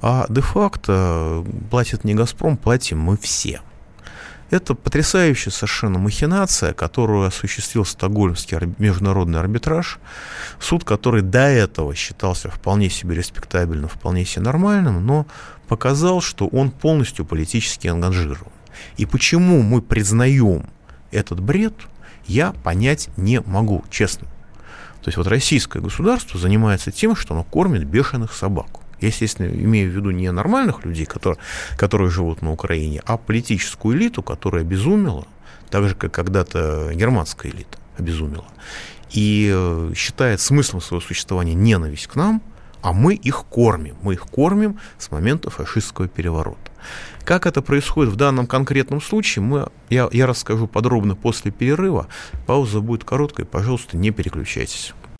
[0.03, 3.61] а де-факто платит не «Газпром», платим мы все–
[4.51, 9.99] это потрясающая совершенно махинация, которую осуществил Стокгольмский международный арбитраж.
[10.61, 15.27] Суд, который до этого считался вполне себе респектабельным, вполне себе нормальным, но
[15.69, 18.53] показал, что он полностью политически ангажирован.
[18.97, 20.67] И почему мы признаем
[21.11, 21.75] этот бред,
[22.27, 24.29] я понять не могу, честно.
[25.03, 28.67] То есть вот российское государство занимается тем, что оно кормит бешеных собак.
[29.01, 31.39] Я, естественно, имею в виду не нормальных людей, которые,
[31.77, 35.27] которые живут на Украине, а политическую элиту, которая обезумела,
[35.71, 38.47] так же, как когда-то германская элита обезумела,
[39.11, 42.43] и э, считает смыслом своего существования ненависть к нам,
[42.83, 43.97] а мы их кормим.
[44.03, 46.71] Мы их кормим с момента фашистского переворота.
[47.25, 52.07] Как это происходит в данном конкретном случае, мы, я, я расскажу подробно после перерыва.
[52.47, 54.95] Пауза будет короткой, пожалуйста, не переключайтесь.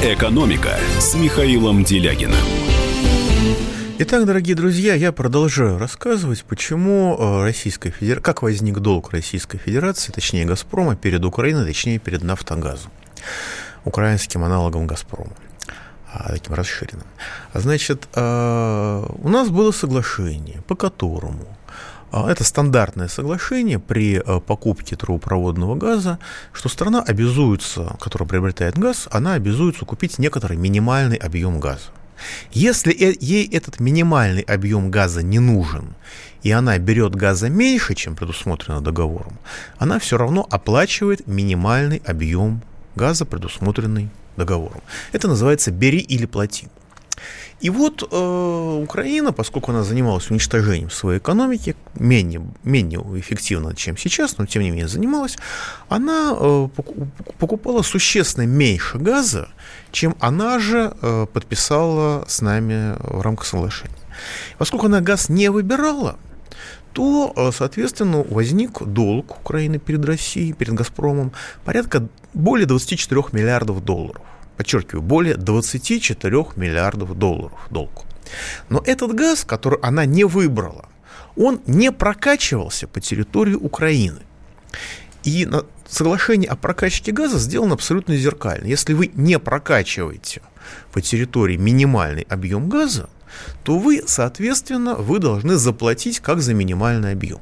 [0.00, 2.36] «Экономика» с Михаилом Делягиным.
[3.98, 10.12] Итак, дорогие друзья, я продолжаю рассказывать, почему э, Российская Федерация, как возник долг Российской Федерации,
[10.12, 12.92] точнее Газпрома, перед Украиной, точнее перед Нафтогазом,
[13.84, 15.32] украинским аналогом Газпрома,
[16.12, 17.06] а, таким расширенным.
[17.52, 21.57] Значит, э, у нас было соглашение, по которому
[22.12, 26.18] это стандартное соглашение при э, покупке трубопроводного газа,
[26.52, 31.90] что страна обязуется, которая приобретает газ, она обязуется купить некоторый минимальный объем газа.
[32.50, 35.94] Если э, ей этот минимальный объем газа не нужен,
[36.42, 39.38] и она берет газа меньше, чем предусмотрено договором,
[39.78, 42.62] она все равно оплачивает минимальный объем
[42.96, 44.80] газа, предусмотренный договором.
[45.12, 46.68] Это называется «бери или плати».
[47.60, 54.38] И вот э, Украина, поскольку она занималась уничтожением своей экономики, менее, менее эффективно, чем сейчас,
[54.38, 55.36] но тем не менее занималась,
[55.88, 56.68] она э,
[57.38, 59.48] покупала существенно меньше газа,
[59.90, 63.94] чем она же э, подписала с нами в рамках соглашения.
[64.58, 66.16] Поскольку она газ не выбирала,
[66.92, 71.32] то, э, соответственно, возник долг Украины перед Россией, перед «Газпромом»
[71.64, 74.22] порядка более 24 миллиардов долларов
[74.58, 78.04] подчеркиваю, более 24 миллиардов долларов долг.
[78.68, 80.88] Но этот газ, который она не выбрала,
[81.36, 84.20] он не прокачивался по территории Украины.
[85.22, 85.48] И
[85.88, 88.66] соглашение о прокачке газа сделано абсолютно зеркально.
[88.66, 90.42] Если вы не прокачиваете
[90.92, 93.08] по территории минимальный объем газа,
[93.62, 97.40] то вы, соответственно, вы должны заплатить как за минимальный объем.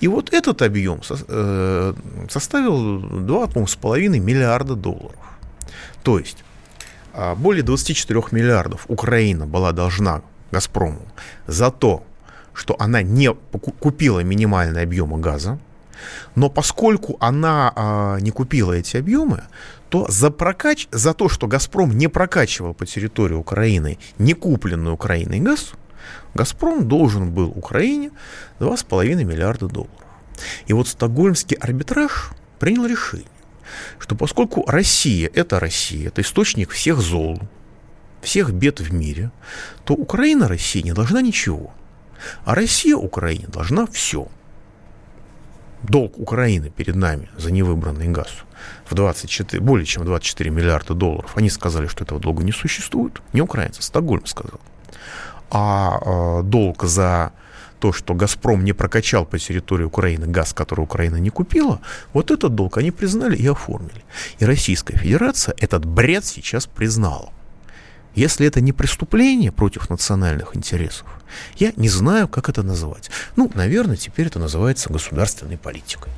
[0.00, 1.94] И вот этот объем э,
[2.28, 5.31] составил 2,5 миллиарда долларов.
[6.02, 6.38] То есть
[7.12, 11.02] а, более 24 миллиардов Украина была должна «Газпрому»
[11.46, 12.04] за то,
[12.54, 15.58] что она не купила минимальные объемы газа,
[16.34, 19.44] но поскольку она а, не купила эти объемы,
[19.88, 20.88] то за, прокач...
[20.90, 25.72] за то, что «Газпром» не прокачивал по территории Украины не купленный Украиной газ,
[26.34, 28.10] «Газпром» должен был Украине
[28.58, 29.92] 2,5 миллиарда долларов.
[30.66, 33.26] И вот стокгольмский арбитраж принял решение,
[33.98, 37.40] что поскольку Россия– это Россия, это источник всех зол,
[38.22, 39.30] всех бед в мире,
[39.84, 41.72] то Украина России не должна ничего.
[42.44, 44.28] А Россия Украине должна все.
[45.82, 48.28] Долг Украины перед нами за невыбранный газ
[48.84, 51.32] в 24, более чем 24 миллиарда долларов.
[51.34, 53.20] Они сказали, что этого долга не существует.
[53.32, 54.60] Не украинцы, Стокгольм сказал.
[55.50, 57.32] А э, долг за
[57.82, 61.80] то, что «Газпром» не прокачал по территории Украины газ, который Украина не купила,
[62.12, 64.04] вот этот долг они признали и оформили.
[64.38, 67.32] И Российская Федерация этот бред сейчас признала.
[68.14, 71.08] Если это не преступление против национальных интересов,
[71.56, 73.10] я не знаю, как это называть.
[73.34, 76.12] Ну, наверное, теперь это называется государственной политикой.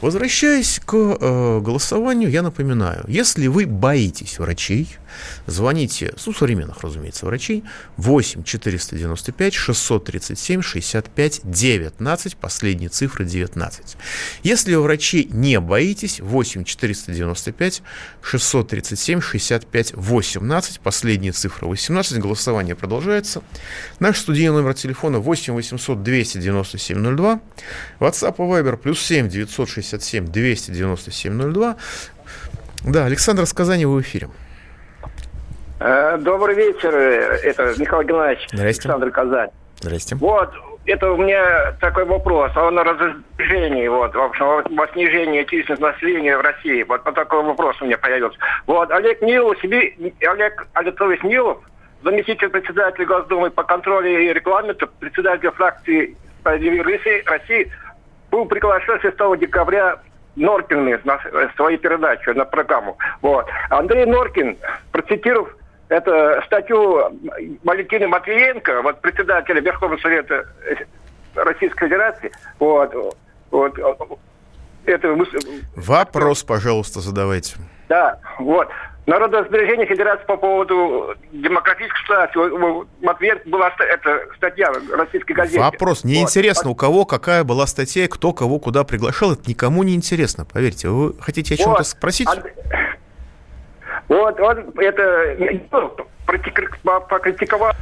[0.00, 4.88] Возвращаясь к э, голосованию, я напоминаю, если вы боитесь врачей,
[5.46, 7.64] звоните, ну, современных, разумеется, врачей,
[7.96, 13.96] 8 495 637 65 19, последние цифры 19.
[14.42, 17.82] Если вы врачей не боитесь, 8 495
[18.22, 23.42] 637 65 18, последние цифры 18, голосование продолжается.
[24.00, 27.40] Наш студийный номер телефона 8 800 297 02,
[28.00, 31.76] WhatsApp и Viber плюс 7 967 297 02.
[32.84, 34.28] Да, Александр Сказани, в эфире.
[35.86, 38.88] Э, добрый вечер, это Михаил Геннадьевич, Здрасте.
[38.88, 39.50] Александр Казань.
[39.80, 40.16] Здрасте.
[40.16, 40.50] Вот,
[40.86, 46.40] это у меня такой вопрос о разоружении, вот, в общем, о снижении численности населения в
[46.40, 46.84] России.
[46.84, 48.38] Вот, вот такой вопрос у меня появился.
[48.66, 49.94] Вот, Олег Нилов, себе,
[50.26, 51.58] Олег Алитович Нилов,
[52.02, 57.70] заместитель председателя Госдумы по контролю и регламенту, председатель фракции России, России,
[58.30, 59.98] был приглашен 6 декабря
[60.36, 61.20] Норкин на
[61.56, 62.96] своей передаче, на программу.
[63.20, 63.46] Вот.
[63.68, 64.56] Андрей Норкин,
[64.90, 65.54] процитировав
[65.88, 67.18] это статью
[67.62, 70.46] Валентины Матвиенко, вот председателя Верховного Совета
[71.34, 73.16] Российской Федерации, вот,
[73.50, 73.78] вот,
[74.86, 75.16] это...
[75.76, 77.56] Вопрос, пожалуйста, задавайте.
[77.88, 78.68] Да, вот.
[79.06, 82.84] Народосбережение Федерации по поводу демократической ситуации.
[83.04, 85.60] Матвеенко была это статья российской газеты.
[85.60, 86.04] Вопрос.
[86.04, 86.22] Мне вот.
[86.22, 89.32] интересно, у кого какая была статья, кто кого куда приглашал.
[89.32, 90.88] Это никому не интересно, поверьте.
[90.88, 91.86] Вы хотите о чем-то вот.
[91.86, 92.28] спросить?
[94.14, 95.36] Вот, он это
[97.08, 97.72] покритиковал.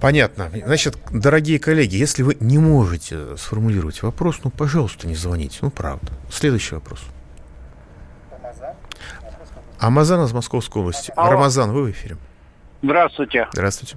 [0.00, 0.50] Понятно.
[0.64, 5.58] Значит, дорогие коллеги, если вы не можете сформулировать вопрос, ну, пожалуйста, не звоните.
[5.62, 6.12] Ну, правда.
[6.30, 7.00] Следующий вопрос.
[9.80, 11.12] Амазан из Московской области.
[11.16, 11.32] Алло.
[11.32, 12.16] Рамазан, вы в эфире.
[12.82, 13.48] Здравствуйте.
[13.52, 13.96] Здравствуйте.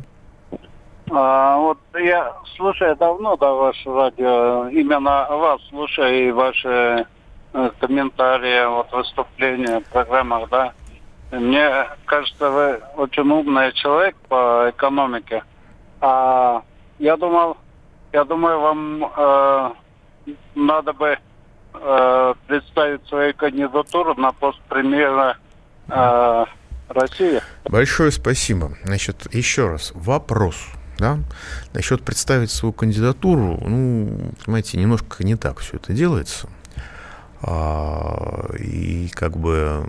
[1.12, 7.06] А, вот я слушаю давно, да, ваше радио, именно вас слушаю и ваши
[7.54, 10.74] э, комментарии, вот выступления в программах, да.
[11.32, 15.44] Мне кажется, вы очень умный человек по экономике.
[16.02, 16.64] А
[17.00, 17.58] я думал,
[18.12, 19.72] я думаю, вам э,
[20.56, 21.18] надо бы
[21.74, 25.38] э, представить свою кандидатуру на пост премьера
[25.88, 26.46] э,
[26.90, 27.42] России.
[27.66, 28.74] Большое спасибо.
[28.84, 30.68] Значит, еще раз, вопрос.
[30.98, 31.18] Да?
[31.74, 36.48] Насчет представить свою кандидатуру, ну, понимаете, немножко не так все это делается.
[37.44, 39.84] А, и как бы,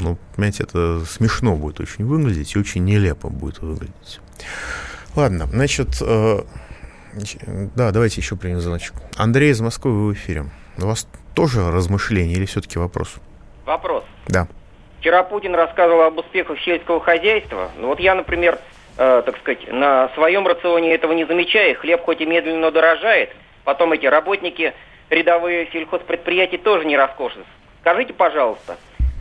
[0.00, 4.20] ну, понимаете, это смешно будет очень выглядеть и очень нелепо будет выглядеть.
[5.16, 6.42] Ладно, значит, э,
[7.76, 8.94] да, давайте еще примем звоночек.
[9.16, 10.46] Андрей из Москвы, вы в эфире.
[10.78, 13.16] У вас тоже размышления или все-таки вопрос?
[13.66, 14.04] Вопрос.
[14.28, 14.46] Да.
[15.00, 17.70] Вчера Путин рассказывал об успехах сельского хозяйства.
[17.76, 18.58] Ну вот я, например,
[18.96, 21.76] э, так сказать, на своем рационе этого не замечаю.
[21.76, 23.30] Хлеб хоть и медленно дорожает,
[23.64, 24.72] потом эти работники
[25.12, 27.44] рядовые сельхозпредприятия тоже не роскошны.
[27.80, 28.76] Скажите, пожалуйста,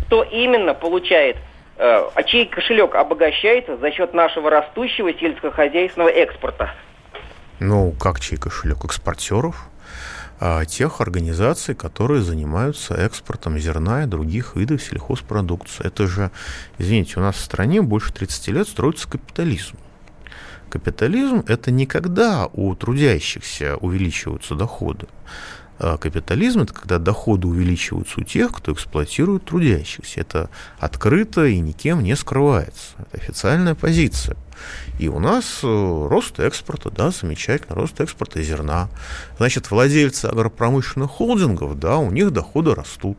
[0.05, 1.37] кто именно получает,
[1.77, 6.73] э, а чей кошелек обогащается за счет нашего растущего сельскохозяйственного экспорта?
[7.59, 8.83] Ну, как чей кошелек?
[8.85, 9.67] Экспортеров?
[10.39, 15.85] А, тех организаций, которые занимаются экспортом зерна и других видов сельхозпродукции.
[15.85, 16.31] Это же,
[16.79, 19.77] извините, у нас в стране больше 30 лет строится капитализм.
[20.71, 25.07] Капитализм– это не когда у трудящихся увеличиваются доходы.
[25.83, 30.21] А капитализм– это когда доходы увеличиваются у тех, кто эксплуатирует трудящихся.
[30.21, 32.93] Это открыто и никем не скрывается.
[32.99, 34.37] Это официальная позиция.
[34.99, 38.89] И у нас э, рост экспорта, да, замечательно, рост экспорта зерна.
[39.37, 43.17] Значит, владельцы агропромышленных холдингов, да, у них доходы растут.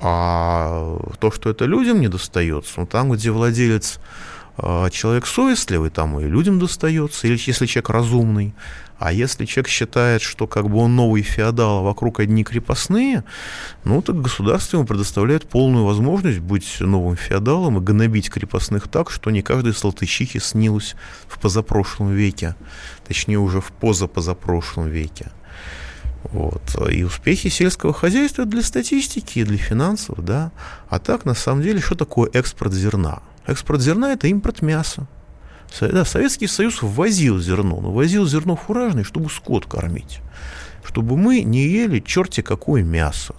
[0.00, 4.00] А то, что это людям не достается, ну, там, где владелец
[4.56, 8.54] э, человек совестливый, там и людям достается, или если человек разумный,
[8.98, 13.24] а если человек считает, что как бы он новый феодал, а вокруг одни крепостные,
[13.84, 19.30] ну так государство ему предоставляет полную возможность быть новым феодалом и гнобить крепостных так, что
[19.30, 20.94] не каждой салтычихе снилось
[21.28, 22.56] в позапрошлом веке,
[23.06, 25.30] точнее уже в позапозапрошлом веке.
[26.24, 26.62] Вот.
[26.90, 30.50] И успехи сельского хозяйства для статистики и для финансов, да.
[30.88, 33.20] А так, на самом деле, что такое экспорт зерна?
[33.46, 35.06] Экспорт зерна– это импорт мяса.
[35.80, 40.20] Да, Советский Союз ввозил зерно, но возил зерно фуражное, чтобы скот кормить.
[40.84, 43.34] Чтобы мы не ели черти какое мясо,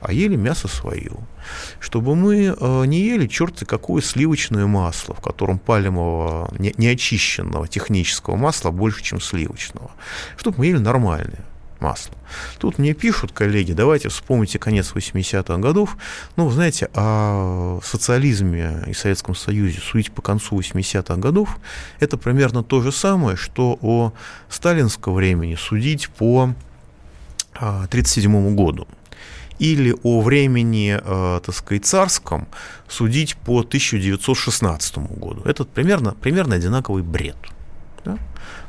[0.00, 1.12] а ели мясо свое.
[1.80, 8.36] Чтобы мы э, не ели черти какое сливочное масло, в котором палимого, не, неочищенного технического
[8.36, 9.90] масла больше, чем сливочного.
[10.36, 11.44] Чтобы мы ели нормальное
[11.80, 12.14] масло.
[12.58, 15.96] Тут мне пишут коллеги, давайте вспомните конец 80-х годов.
[16.36, 21.58] Ну, знаете, о социализме и Советском Союзе судить по концу 80-х годов,
[22.00, 24.12] это примерно то же самое, что о
[24.48, 26.54] сталинском времени судить по
[27.54, 28.86] 1937 а, году
[29.58, 32.46] или о времени, э, так сказать, царском
[32.88, 35.42] судить по 1916 году.
[35.44, 37.36] Это примерно, примерно одинаковый бред.
[38.04, 38.18] Да?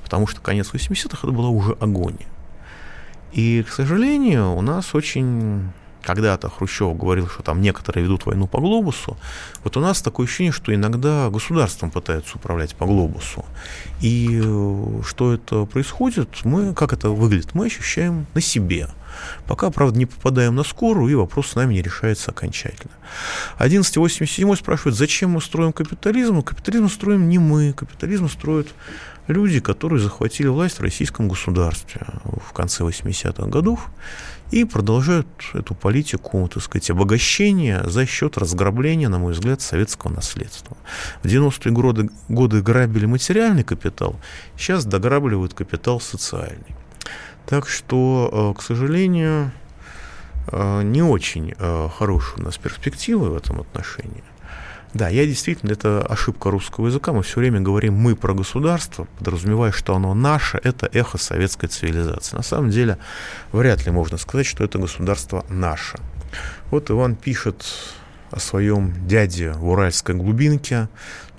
[0.03, 2.27] Потому что конец 80-х это была уже агония.
[3.31, 5.69] И, к сожалению, у нас очень
[6.01, 9.17] когда-то Хрущев говорил, что там некоторые ведут войну по глобусу,
[9.63, 13.45] вот у нас такое ощущение, что иногда государством пытаются управлять по глобусу.
[14.01, 18.87] И э, что это происходит, мы, как это выглядит, мы ощущаем на себе.
[19.47, 22.93] Пока, правда, не попадаем на скорую, и вопрос с нами не решается окончательно.
[23.55, 26.41] 1187 спрашивает, зачем мы строим капитализм?
[26.41, 28.67] Капитализм строим не мы, капитализм строят
[29.29, 33.89] люди, которые захватили власть в российском государстве в конце 80-х годов
[34.51, 40.75] и продолжают эту политику, так сказать, обогащения за счет разграбления, на мой взгляд, советского наследства.
[41.21, 44.15] В 90-е годы, годы грабили материальный капитал,
[44.57, 46.75] сейчас дограбливают капитал социальный.
[47.45, 49.51] Так что, э, к сожалению,
[50.51, 54.23] э, не очень э, хорошие у нас перспективы в этом отношении.
[54.93, 57.13] Да, я действительно, это ошибка русского языка.
[57.13, 62.35] Мы все время говорим «мы» про государство, подразумевая, что оно наше, это эхо советской цивилизации.
[62.35, 62.97] На самом деле,
[63.51, 65.99] вряд ли можно сказать, что это государство наше.
[66.71, 67.65] Вот Иван пишет
[68.31, 70.87] о своем дяде в уральской глубинке.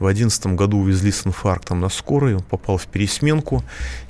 [0.01, 3.63] В одиннадцатом году увезли с инфарктом на скорой, он попал в пересменку,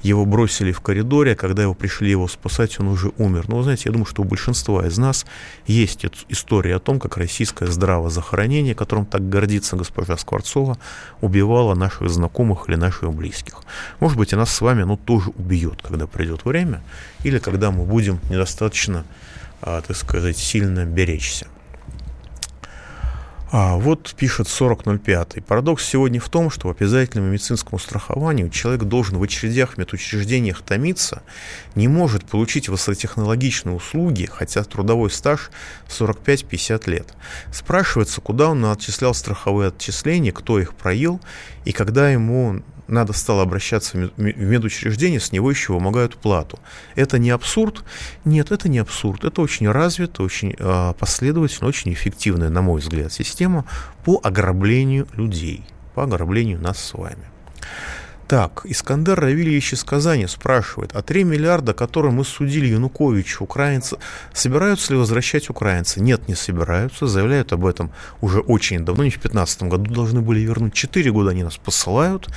[0.03, 3.47] его бросили в коридоре, а когда его пришли его спасать, он уже умер.
[3.49, 5.27] Но, вы знаете, я думаю, что у большинства из нас
[5.67, 10.79] есть история о том, как российское здравоохранение, которым так гордится госпожа Скворцова,
[11.23, 13.57] убивало наших знакомых или наших близких.
[13.99, 16.85] Может быть, и нас с вами оно тоже убьет, когда придет время,
[17.25, 19.05] или когда мы будем недостаточно,
[19.61, 21.49] а, так сказать, сильно беречься.
[23.53, 25.45] А вот пишет 4005.
[25.45, 30.63] Парадокс сегодня в том, что в обязательном медицинском страховании человек должен в очередях в медучреждениях
[30.63, 31.25] томиться,
[31.75, 35.51] не может получить высокотехнологичные услуги, хотя трудовой стаж
[35.89, 37.09] 45-50 лет.
[37.53, 41.21] Спрашивается, куда он отчислял страховые отчисления, кто их проил,
[41.65, 46.59] и когда ему надо стало обращаться в медучреждение, с него еще вымогают плату.
[46.97, 47.85] Это не абсурд?
[48.25, 49.25] Нет, это не абсурд.
[49.25, 53.65] Это очень развитая, очень э, последовательная, очень эффективная, на мой взгляд, система
[54.05, 57.25] по ограблению людей, по ограблению нас с вами.
[58.31, 63.97] Так, Искандер Равильевич из Казани спрашивает, а 3 миллиарда, которые мы судили Януковичу, украинцы,
[64.33, 66.01] собираются ли возвращать украинцы?
[66.01, 70.39] Нет, не собираются, заявляют об этом уже очень давно, не в 2015 году должны были
[70.39, 70.75] вернуть.
[70.75, 72.29] 4 года они нас посылают,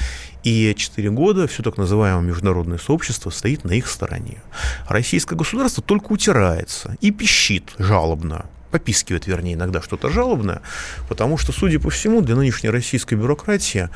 [0.41, 4.41] и 4 года все так называемое международное сообщество стоит на их стороне.
[4.89, 10.63] Российское государство только утирается и пищит жалобно попискивает, вернее, иногда что-то жалобное,
[11.07, 13.89] потому что, судя по всему, для нынешней российской бюрократии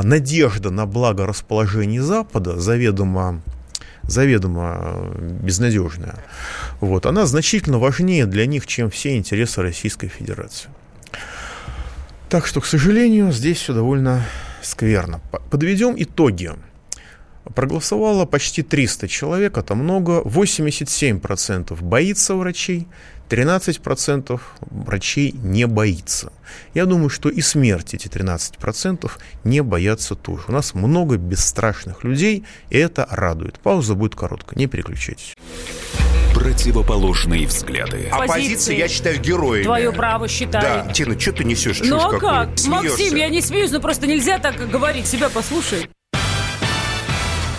[0.00, 3.42] надежда на благорасположение Запада заведомо
[4.04, 6.16] заведомо э, безнадежная,
[6.80, 10.70] вот, она значительно важнее для них, чем все интересы Российской Федерации.
[12.28, 14.24] Так что, к сожалению, здесь все довольно
[14.62, 15.20] скверно.
[15.50, 16.52] Подведем итоги.
[17.54, 20.22] Проголосовало почти 300 человек, это много.
[20.22, 22.88] 87% боится врачей,
[23.32, 26.32] 13% врачей не боится.
[26.74, 29.10] Я думаю, что и смерти эти 13%
[29.44, 30.44] не боятся тоже.
[30.48, 33.58] У нас много бесстрашных людей, и это радует.
[33.58, 35.34] Пауза будет короткая, не переключайтесь.
[36.34, 38.08] Противоположные взгляды.
[38.10, 39.64] Оппозиция, я считаю, героями.
[39.64, 40.84] Твое право считаю.
[40.84, 41.80] Да, Тина, что ты несешь?
[41.82, 42.50] Ну а как?
[42.66, 45.06] Максим, я не смеюсь, но просто нельзя так говорить.
[45.06, 45.88] Себя послушай.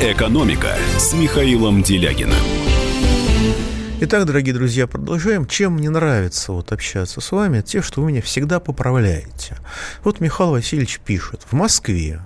[0.00, 2.38] «Экономика» с Михаилом Делягиным.
[4.00, 5.44] Итак, дорогие друзья, продолжаем.
[5.44, 9.56] Чем мне нравится вот общаться с вами, те, что вы меня всегда поправляете.
[10.04, 11.42] Вот Михаил Васильевич пишет.
[11.50, 12.24] В Москве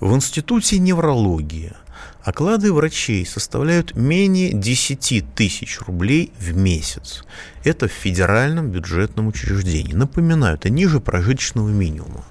[0.00, 1.74] в Институте неврологии
[2.24, 7.22] оклады врачей составляют менее 10 тысяч рублей в месяц.
[7.62, 9.94] Это в федеральном бюджетном учреждении.
[9.94, 12.24] Напоминаю, это ниже прожиточного минимума.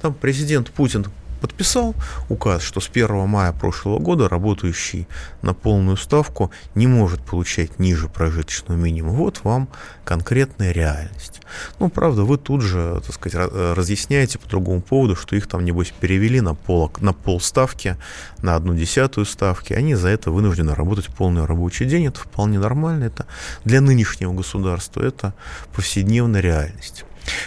[0.00, 1.06] Там президент Путин
[1.40, 1.94] подписал
[2.28, 5.06] указ, что с 1 мая прошлого года работающий
[5.42, 9.16] на полную ставку не может получать ниже прожиточного минимума.
[9.16, 9.68] Вот вам
[10.04, 11.40] конкретная реальность.
[11.78, 15.92] Ну, правда, вы тут же, так сказать, разъясняете по другому поводу, что их там, небось,
[15.98, 17.96] перевели на, пол, на полставки,
[18.42, 19.72] на одну десятую ставки.
[19.72, 22.06] Они за это вынуждены работать полный рабочий день.
[22.06, 23.04] Это вполне нормально.
[23.04, 23.26] Это
[23.64, 25.34] для нынешнего государства это
[25.74, 27.04] повседневная реальность.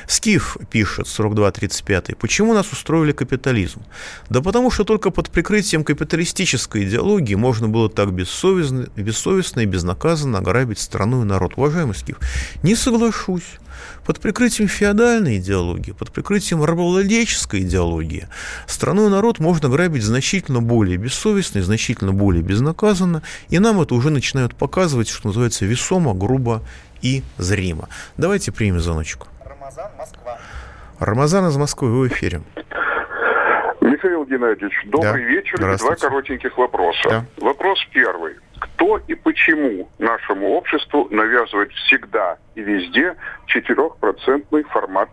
[0.08, 3.82] Скиф пишет, 42-35, почему нас устроили капитализм?
[4.30, 10.40] Да потому что только под прикрытием капиталистической идеологии можно было так бессовестно, бессовестно и безнаказанно
[10.40, 11.54] ограбить страну и народ.
[11.56, 12.18] Уважаемый Скиф,
[12.64, 13.60] не соглашусь.
[14.06, 18.28] Под прикрытием феодальной идеологии, под прикрытием рабовладельческой идеологии
[18.68, 23.96] страну и народ можно грабить значительно более бессовестно и значительно более безнаказанно, и нам это
[23.96, 26.62] уже начинают показывать, что называется, весомо, грубо
[27.02, 27.88] и зримо.
[28.18, 29.28] Давайте примем звоночку.
[29.80, 30.38] Рамазан, Москва.
[31.00, 32.42] Рамазан из Москвы, вы в эфире.
[33.82, 35.30] Михаил Геннадьевич, добрый Да.
[35.30, 35.58] вечер.
[35.78, 37.10] Два коротеньких вопроса.
[37.10, 37.26] Да.
[37.38, 38.36] Вопрос первый.
[38.60, 43.16] Кто и почему нашему обществу навязывает всегда и везде
[43.48, 45.10] 4% формат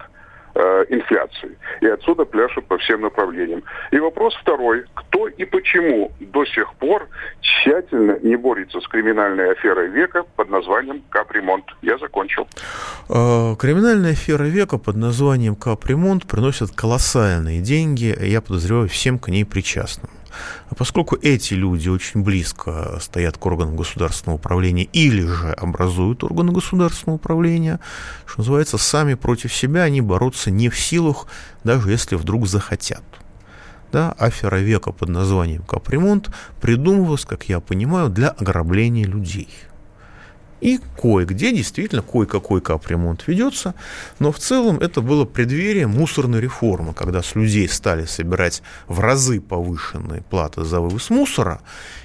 [0.57, 1.57] э, инфляции?
[1.81, 3.63] И отсюда пляшут по всем направлениям.
[3.91, 4.85] И вопрос второй.
[4.95, 7.09] Кто и почему до сих пор
[7.41, 11.65] тщательно не борется с криминальной аферой века под названием капремонт?
[11.83, 12.49] Я закончил.
[13.09, 19.45] Э, Криминальная афера века под названием «Капремонт» приносит колоссальные деньги, я подозреваю, всем к ней
[19.45, 20.11] причастным.
[20.77, 27.17] Поскольку эти люди очень близко стоят к органам государственного управления или же образуют органы государственного
[27.17, 27.81] управления,
[28.27, 31.27] что называется, сами против себя они бороться не в силах,
[31.65, 33.03] даже если вдруг захотят.
[33.93, 36.31] Да, афера века под названием капремонт
[36.61, 39.49] придумывалась, как я понимаю, для ограбления людей–
[40.67, 43.77] и кое-где действительно кое-какой капремонт ведется,
[44.19, 49.41] но в целом это было преддверие мусорной реформы, когда с людей стали собирать в разы
[49.41, 51.61] повышенные платы за вывоз мусора,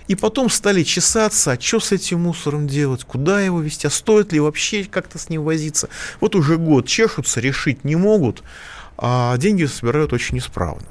[0.08, 4.32] и потом стали чесаться, а что с этим мусором делать, куда его везти, а стоит
[4.32, 5.90] ли вообще как-то с ним возиться.
[6.20, 8.44] Вот уже год чешутся, решить не могут,
[8.96, 10.86] а деньги собирают очень исправно.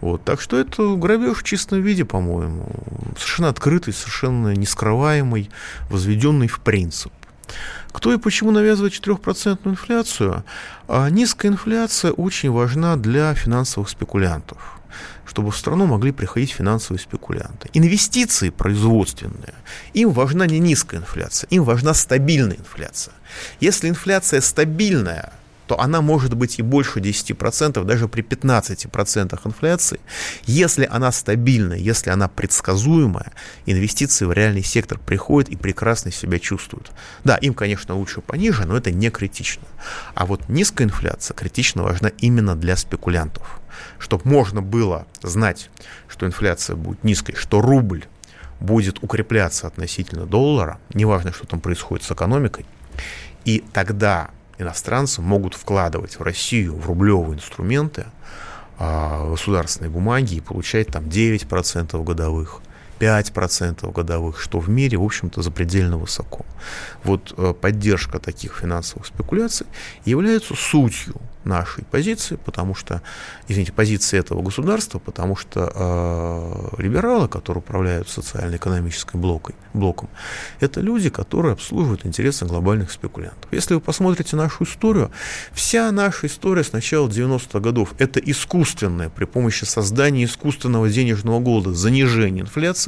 [0.00, 2.68] Вот, так что это грабеж в чистом виде, по-моему.
[3.16, 5.50] Совершенно открытый, совершенно нескрываемый,
[5.88, 7.12] возведенный в принцип.
[7.92, 10.44] Кто и почему навязывает 4% инфляцию?
[10.88, 14.76] А низкая инфляция очень важна для финансовых спекулянтов
[15.26, 17.68] чтобы в страну могли приходить финансовые спекулянты.
[17.74, 19.54] Инвестиции производственные,
[19.92, 23.12] им важна не низкая инфляция, им важна стабильная инфляция.
[23.60, 25.32] Если инфляция стабильная,
[25.66, 30.00] то она может быть и больше 10%, даже при 15% инфляции.
[30.44, 33.32] Если она стабильная, если она предсказуемая,
[33.66, 36.92] инвестиции в реальный сектор приходят и прекрасно себя чувствуют.
[37.24, 39.64] Да, им, конечно, лучше пониже, но это не критично.
[40.14, 43.60] А вот низкая инфляция критично важна именно для спекулянтов.
[43.98, 45.70] Чтобы можно было знать,
[46.08, 48.04] что инфляция будет низкой, что рубль
[48.60, 52.64] будет укрепляться относительно доллара, неважно, что там происходит с экономикой,
[53.44, 58.06] и тогда иностранцы могут вкладывать в Россию в рублевые инструменты,
[58.78, 62.60] а, государственные бумаги и получать там 9% годовых,
[62.98, 66.44] 5% годовых, что в мире, в общем-то, запредельно высоко.
[67.04, 69.66] Вот э, поддержка таких финансовых спекуляций
[70.04, 73.02] является сутью нашей позиции, потому что,
[73.48, 80.08] извините, позиции этого государства, потому что э, либералы, которые управляют социально-экономическим блоком, блоком,
[80.60, 83.46] это люди, которые обслуживают интересы глобальных спекулянтов.
[83.52, 85.10] Если вы посмотрите нашу историю,
[85.52, 91.72] вся наша история с начала 90-х годов– это искусственное при помощи создания искусственного денежного голода,
[91.72, 92.85] занижение инфляции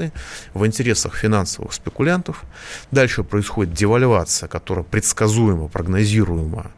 [0.55, 2.44] в интересах финансовых спекулянтов.
[2.90, 6.70] Дальше происходит девальвация, которая предсказуемо, прогнозируемо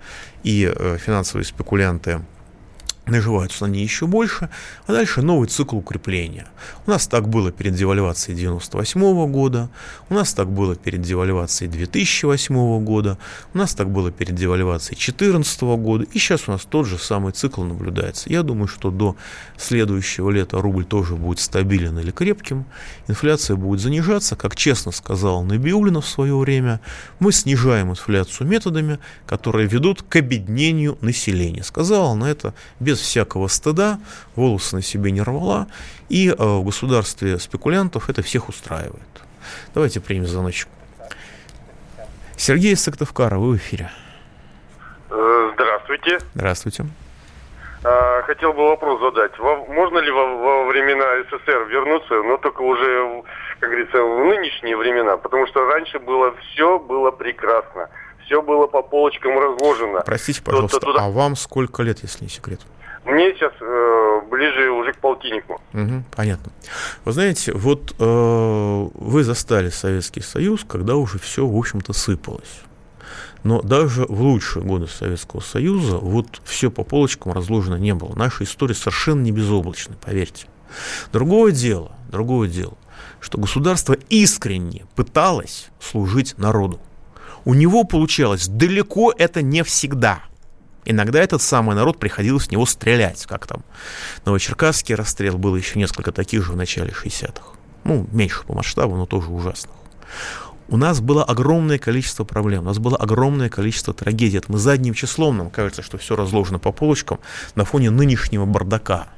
[0.42, 2.20] и э, финансовые спекулянты
[3.10, 4.50] наживаются на ней еще больше,
[4.86, 6.46] а дальше новый цикл укрепления.
[6.86, 9.70] У нас так было перед девальвацией 98 года,
[10.08, 13.18] у нас так было перед девальвацией 2008 года,
[13.54, 17.32] у нас так было перед девальвацией 2014 года, и сейчас у нас тот же самый
[17.32, 18.30] цикл наблюдается.
[18.30, 19.16] Я думаю, что до
[19.56, 22.64] следующего лета рубль тоже будет стабилен или крепким,
[23.08, 26.80] инфляция будет занижаться, как честно сказал Набиулина в свое время,
[27.18, 31.62] мы снижаем инфляцию методами, которые ведут к обеднению населения.
[31.62, 33.98] Сказала на это без всякого стыда,
[34.36, 35.66] волосы на себе не рвала,
[36.08, 39.02] и э, в государстве спекулянтов это всех устраивает.
[39.74, 40.68] Давайте примем звоночек.
[42.36, 43.90] Сергей Сыктывкара, вы в эфире.
[45.10, 46.18] Э, здравствуйте.
[46.34, 46.86] Здравствуйте.
[47.82, 49.32] А, хотел бы вопрос задать.
[49.38, 53.22] можно ли во, во времена СССР вернуться, но только уже,
[53.58, 55.16] как говорится, в нынешние времена?
[55.16, 57.88] Потому что раньше было все было прекрасно.
[58.24, 60.02] Все было по полочкам разложено.
[60.04, 61.04] Простите, пожалуйста, туда...
[61.04, 62.60] а вам сколько лет, если не секрет?
[63.04, 65.60] Мне сейчас э, ближе уже к полтиннику.
[65.72, 66.52] Угу, понятно.
[67.04, 72.62] Вы знаете, вот э, вы застали Советский Союз, когда уже все, в общем-то, сыпалось.
[73.42, 78.14] Но даже в лучшие годы Советского Союза вот все по полочкам разложено не было.
[78.14, 80.46] Наша история совершенно не безоблачна, поверьте.
[81.10, 82.74] Другое дело, другое дело,
[83.18, 86.78] что государство искренне пыталось служить народу.
[87.46, 90.20] У него получалось далеко это не всегда–
[90.84, 93.62] Иногда этот самый народ приходилось в него стрелять, как там.
[94.24, 97.42] Новочеркасский расстрел, было еще несколько таких же в начале 60-х.
[97.84, 99.74] Ну, меньше по масштабу, но тоже ужасных.
[100.68, 104.38] У нас было огромное количество проблем, у нас было огромное количество трагедий.
[104.38, 107.18] Это мы задним числом, нам кажется, что все разложено по полочкам
[107.56, 109.08] на фоне нынешнего бардака.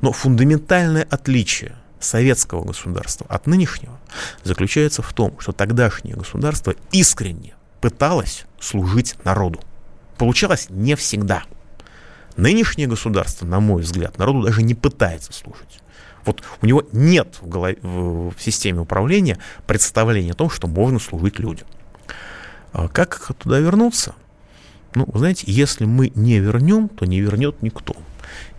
[0.00, 3.98] Но фундаментальное отличие советского государства от нынешнего
[4.44, 9.60] заключается в том, что тогдашнее государство искренне пыталось служить народу.
[10.18, 11.44] Получалось не всегда.
[12.36, 15.80] Нынешнее государство, на мой взгляд, народу даже не пытается служить.
[16.24, 21.38] Вот у него нет в, голове, в системе управления представления о том, что можно служить
[21.38, 21.66] людям.
[22.72, 24.14] А как туда вернуться?
[24.94, 27.94] Ну, знаете, если мы не вернем, то не вернет никто.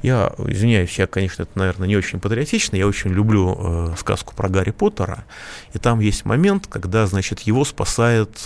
[0.01, 2.75] Я извиняюсь, я, конечно, это, наверное, не очень патриотично.
[2.75, 5.25] Я очень люблю э, сказку про Гарри Поттера.
[5.73, 8.37] И там есть момент, когда, значит, его спасает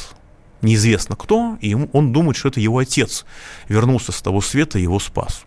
[0.61, 3.25] неизвестно кто, и он думает, что это его отец
[3.67, 5.43] вернулся с того света и его спас.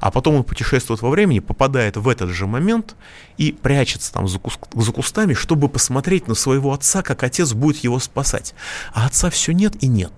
[0.00, 2.96] А потом он путешествует во времени, попадает в этот же момент
[3.36, 7.76] и прячется там за, куст, за кустами, чтобы посмотреть на своего отца, как отец будет
[7.84, 8.52] его спасать.
[8.92, 10.12] А отца все нет и нет.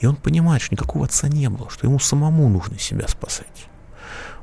[0.00, 3.68] И он понимает, что никакого отца не было, что ему самому нужно себя спасать.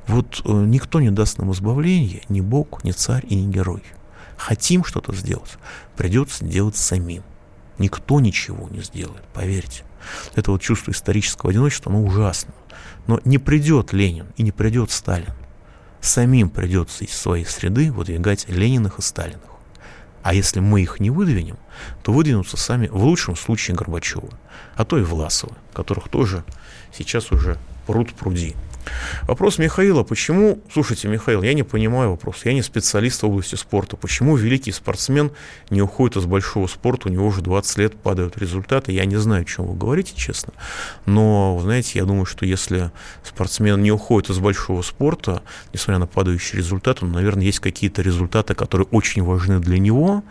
[0.06, 3.82] Вот э, никто не даст нам избавления, ни Бог, ни царь и ни герой.
[4.38, 5.58] Хотим что-то сделать,
[5.96, 7.24] придется делать самим.
[7.78, 9.84] Никто ничего не сделает, поверьте.
[10.36, 12.54] Это вот чувство исторического одиночества, оно ужасно.
[13.08, 15.34] Но не придет Ленин и не придет Сталин.
[16.02, 19.42] Самим придется из своей среды выдвигать Лениных и Сталиных.
[20.24, 21.58] А если мы их не выдвинем,
[22.04, 24.30] то выдвинутся сами, в лучшем случае, Горбачева,
[24.76, 26.44] а то и Власова, которых тоже
[26.92, 28.56] сейчас уже пруд пруди.
[29.24, 33.96] Вопрос Михаила, почему, слушайте, Михаил, я не понимаю вопрос, я не специалист в области спорта,
[33.96, 35.32] почему великий спортсмен
[35.70, 39.42] не уходит из большого спорта, у него уже 20 лет падают результаты, я не знаю,
[39.42, 40.54] о чем вы говорите, честно,
[41.06, 42.92] но, знаете, я думаю, что если
[43.24, 48.54] спортсмен не уходит из большого спорта, несмотря на падающие результаты, ну, наверное, есть какие-то результаты,
[48.54, 50.24] которые очень важны для него,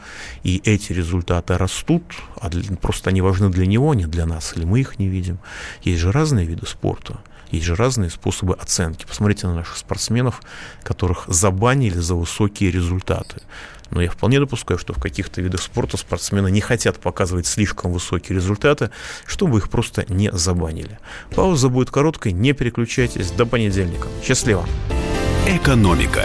[0.43, 2.03] и эти результаты растут,
[2.41, 5.09] а для, просто они важны для него, а не для нас, или мы их не
[5.09, 5.39] видим.
[5.83, 7.19] Есть же разные виды спорта.
[7.51, 9.07] Есть же разные способы оценки.
[9.07, 10.43] Посмотрите на наших спортсменов,
[10.83, 13.43] которых забанили за высокие результаты.
[13.91, 18.37] Но я вполне допускаю, что в каких-то видах спорта спортсмены не хотят показывать слишком высокие
[18.37, 18.91] результаты,
[19.27, 20.99] чтобы их просто не забанили.
[21.35, 23.31] Пауза будет короткой, не переключайтесь.
[23.31, 24.09] До понедельника.
[24.25, 24.67] Счастливо.
[25.47, 26.25] Экономика.